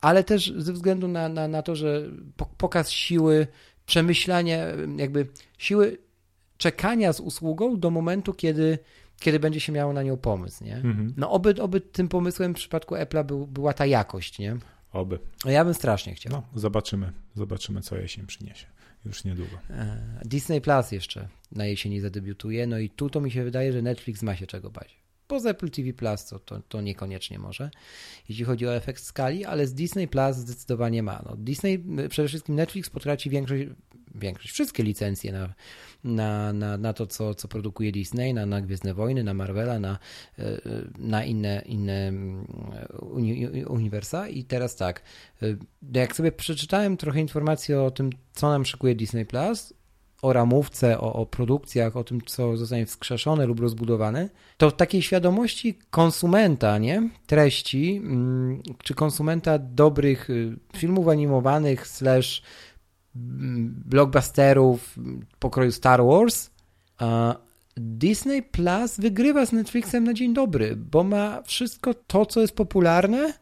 [0.00, 2.02] ale też ze względu na, na, na to, że
[2.58, 3.46] pokaz siły,
[3.86, 4.58] przemyślania,
[4.96, 5.26] jakby
[5.58, 5.98] siły
[6.58, 8.78] czekania z usługą do momentu, kiedy,
[9.20, 10.76] kiedy będzie się miało na nią pomysł, nie?
[10.76, 11.14] Mhm.
[11.16, 14.56] No oby, oby tym pomysłem w przypadku Apple'a był, była ta jakość, nie?
[14.92, 15.18] Oby.
[15.44, 16.32] Ja bym strasznie chciał.
[16.32, 18.66] No, zobaczymy, zobaczymy, co jesień przyniesie.
[19.04, 19.58] Już niedługo.
[19.70, 23.82] E, Disney Plus jeszcze na jesieni zadebiutuje, no i tu to mi się wydaje, że
[23.82, 24.96] Netflix ma się czego bać.
[25.26, 27.70] Poza Apple TV Plus to, to, to niekoniecznie może,
[28.28, 31.22] jeśli chodzi o efekt skali, ale z Disney Plus zdecydowanie ma.
[31.26, 33.64] No, Disney, przede wszystkim Netflix potraci większość,
[34.14, 35.54] większość wszystkie licencje na,
[36.04, 39.98] na, na, na to, co, co produkuje Disney, na, na Gwiezdne Wojny, na Marvela, na,
[40.38, 40.60] e,
[40.98, 42.46] na inne, inne mm,
[43.00, 44.28] uni, uniwersa.
[44.28, 45.02] I teraz tak,
[45.42, 45.46] e,
[45.94, 49.74] jak sobie przeczytałem trochę informacji o tym, co nam szykuje Disney Plus,
[50.22, 55.02] o ramówce, o, o, produkcjach, o tym, co zostanie wskrzeszone lub rozbudowane, to w takiej
[55.02, 57.08] świadomości konsumenta, nie?
[57.26, 62.42] Treści, mm, czy konsumenta dobrych y, filmów animowanych slash
[63.16, 64.96] mm, blockbusterów
[65.38, 66.50] pokroju Star Wars,
[67.76, 73.32] Disney Plus wygrywa z Netflixem na dzień dobry, bo ma wszystko to, co jest popularne,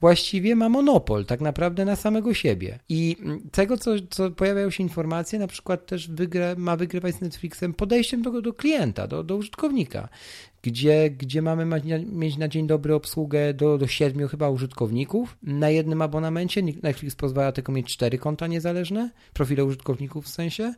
[0.00, 2.78] właściwie ma monopol tak naprawdę na samego siebie.
[2.88, 3.16] I
[3.52, 8.22] tego, co, co pojawiają się informacje, na przykład też wygra, ma wygrywać z Netflixem podejściem
[8.22, 10.08] do, do klienta, do, do użytkownika,
[10.62, 11.80] gdzie, gdzie mamy
[12.12, 16.62] mieć na dzień dobry obsługę do, do siedmiu chyba użytkowników na jednym abonamencie.
[16.62, 20.74] Netflix pozwala tylko mieć cztery konta niezależne, profile użytkowników w sensie.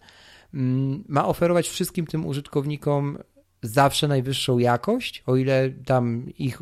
[0.55, 3.19] Mm, ma oferować wszystkim tym użytkownikom
[3.67, 6.61] zawsze najwyższą jakość, o ile tam ich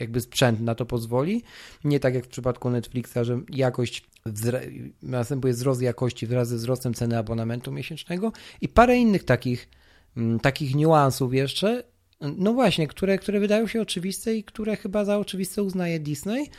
[0.00, 1.42] jakby sprzęt na to pozwoli.
[1.84, 4.04] Nie tak jak w przypadku Netflixa, że jakość
[5.02, 9.68] następuje wzrost jakości wraz ze wzrostem ceny abonamentu miesięcznego i parę innych takich,
[10.16, 11.82] mm, takich niuansów jeszcze,
[12.20, 16.50] no właśnie, które, które wydają się oczywiste i które chyba za oczywiste uznaje Disney,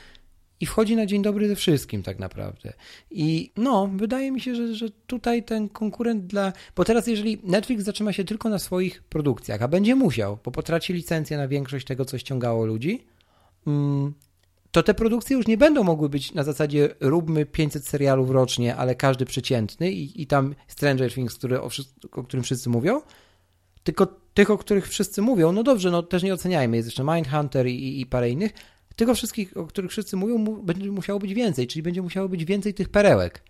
[0.62, 2.74] i wchodzi na dzień dobry ze wszystkim tak naprawdę.
[3.12, 6.54] I no, wydaje mi się, że, że tutaj ten konkurent dla...
[6.76, 10.94] Bo teraz jeżeli Netflix zatrzyma się tylko na swoich produkcjach, a będzie musiał, bo potraci
[10.94, 13.04] licencję na większość tego, co ściągało ludzi,
[13.68, 14.14] mm,
[14.72, 18.96] to te produkcje już nie będą mogły być na zasadzie róbmy 500 serialów rocznie, ale
[18.96, 21.70] każdy przeciętny i, i tam Stranger Things, który, o,
[22.12, 23.02] o którym wszyscy mówią,
[23.84, 27.68] tylko tych, o których wszyscy mówią, no dobrze, no też nie oceniajmy, jest jeszcze Mindhunter
[27.68, 28.52] i, i parę innych,
[29.02, 32.74] tego wszystkich, o których wszyscy mówią, będzie musiało być więcej, czyli będzie musiało być więcej
[32.74, 33.44] tych perełek.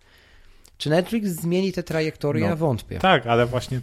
[0.78, 2.44] Czy Netflix zmieni tę trajektorię?
[2.44, 3.00] No, ja wątpię.
[3.00, 3.82] Tak, ale właśnie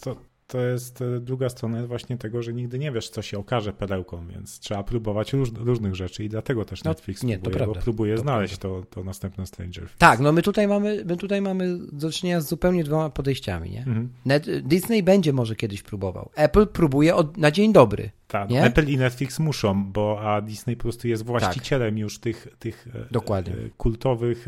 [0.00, 0.16] to,
[0.46, 4.28] to jest e, druga strona właśnie tego, że nigdy nie wiesz, co się okaże perełką,
[4.28, 7.64] więc trzeba próbować róż, różnych rzeczy i dlatego też no, Netflix no, nie, próbuje, to
[7.64, 9.98] prawda, próbuje to znaleźć to, to następne Stranger Things.
[9.98, 13.78] Tak, no my tutaj mamy, my tutaj mamy do czynienia z zupełnie dwoma podejściami, nie?
[13.78, 14.08] Mhm.
[14.24, 16.30] Net, Disney będzie może kiedyś próbował.
[16.34, 18.10] Apple próbuje od, na dzień dobry.
[18.28, 22.00] Tak, no Apple i Netflix muszą, bo a Disney po prostu jest właścicielem tak.
[22.00, 23.54] już tych, tych e, Dokładnie.
[23.54, 24.46] E, kultowych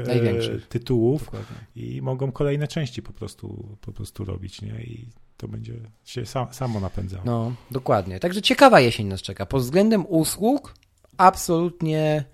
[0.68, 1.56] tytułów Dokładnie.
[1.76, 4.82] i mogą kolejne części po prostu, po prostu robić, nie?
[4.84, 5.74] I to będzie
[6.04, 7.22] się sam, samo napędzało.
[7.24, 8.20] No, dokładnie.
[8.20, 9.46] Także ciekawa jesień nas czeka.
[9.46, 10.74] Pod względem usług
[11.16, 12.24] absolutnie,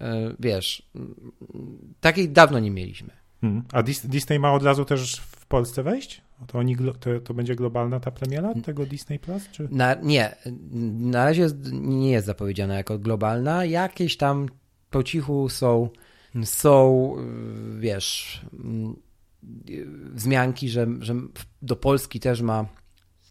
[0.00, 0.90] e, wiesz,
[2.00, 3.10] takiej dawno nie mieliśmy.
[3.40, 3.64] Hmm.
[3.72, 6.22] A Disney ma od razu też w Polsce wejść?
[6.46, 9.48] To, oni, to, to będzie globalna ta premiera tego Disney Plus?
[9.50, 9.68] Czy?
[9.70, 10.36] Na, nie,
[10.98, 13.64] na razie nie jest zapowiedziana jako globalna.
[13.64, 14.48] Jakieś tam
[14.90, 15.88] po cichu są,
[16.44, 17.08] są
[17.78, 18.40] wiesz,
[20.14, 21.14] wzmianki, że, że
[21.62, 22.66] do Polski też ma,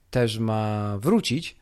[0.09, 1.55] też ma wrócić,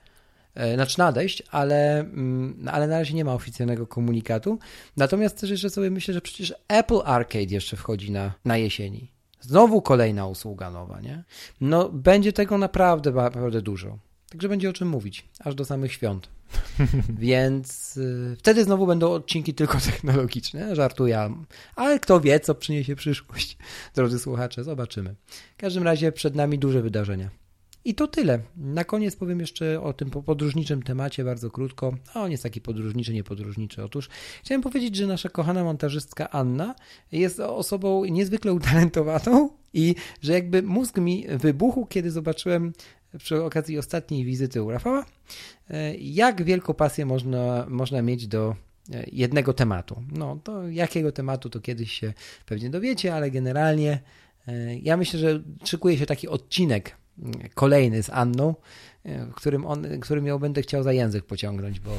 [0.55, 4.59] e, znaczy nadejść, ale, mm, ale na razie nie ma oficjalnego komunikatu.
[4.97, 9.11] Natomiast też jeszcze sobie myślę, że przecież Apple Arcade jeszcze wchodzi na, na jesieni.
[9.41, 11.23] Znowu kolejna usługa nowa, nie?
[11.61, 13.97] No, będzie tego naprawdę, naprawdę dużo.
[14.29, 16.29] Także będzie o czym mówić, aż do samych świąt.
[17.09, 21.35] Więc y, wtedy znowu będą odcinki tylko technologiczne, żartuję.
[21.75, 23.57] Ale kto wie, co przyniesie przyszłość,
[23.95, 25.15] drodzy słuchacze, zobaczymy.
[25.57, 27.29] W każdym razie przed nami duże wydarzenia.
[27.85, 28.39] I to tyle.
[28.57, 31.95] Na koniec powiem jeszcze o tym podróżniczym temacie bardzo krótko.
[32.13, 33.83] A on jest taki podróżniczy, niepodróżniczy.
[33.83, 34.09] Otóż
[34.43, 36.75] chciałem powiedzieć, że nasza kochana montażystka Anna
[37.11, 42.73] jest osobą niezwykle utalentowaną i że jakby mózg mi wybuchł, kiedy zobaczyłem
[43.17, 45.05] przy okazji ostatniej wizyty u Rafała,
[45.99, 48.55] jak wielką pasję można, można mieć do
[49.11, 50.03] jednego tematu.
[50.11, 52.13] No, to jakiego tematu to kiedyś się
[52.45, 53.99] pewnie dowiecie, ale generalnie
[54.47, 56.97] e, ja myślę, że szykuje się taki odcinek
[57.53, 58.55] kolejny z Anną,
[59.05, 61.91] e, którym, on, którym ją będę chciał za język pociągnąć, bo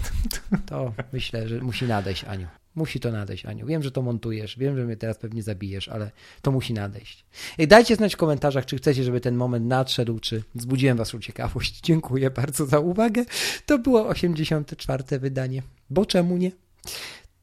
[0.66, 2.46] to myślę, że musi nadejść, Aniu.
[2.74, 3.66] Musi to nadejść, Aniu.
[3.66, 6.10] Wiem, że to montujesz, wiem, że mnie teraz pewnie zabijesz, ale
[6.42, 7.24] to musi nadejść.
[7.58, 11.80] I dajcie znać w komentarzach, czy chcecie, żeby ten moment nadszedł, czy wzbudziłem waszą ciekawość.
[11.88, 13.24] Dziękuję bardzo za uwagę.
[13.66, 15.18] To było 84.
[15.18, 16.52] wydanie, bo czemu nie?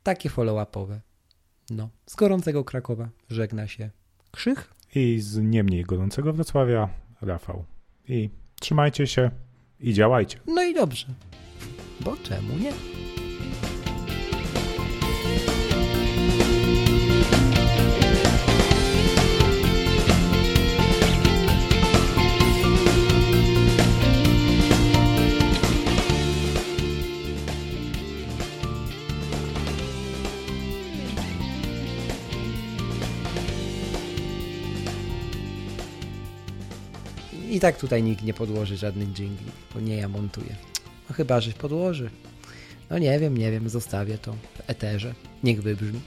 [0.04, 1.00] Takie follow-upowe.
[1.70, 3.90] No, z gorącego Krakowa żegna się
[4.32, 4.74] Krzych.
[4.96, 6.90] I z nie mniej gorącego Wrocławia
[7.22, 7.66] Rafał.
[8.08, 9.32] I trzymajcie się
[9.80, 10.40] i działajcie.
[10.48, 11.08] No i dobrze.
[12.00, 13.07] Bo czemu nie?
[37.58, 40.56] I tak tutaj nikt nie podłoży żadnych dżingli, bo nie ja montuję.
[41.10, 42.10] No chyba, że podłoży.
[42.90, 45.14] No nie wiem, nie wiem, zostawię to w eterze.
[45.44, 46.00] Niech wybrzmi.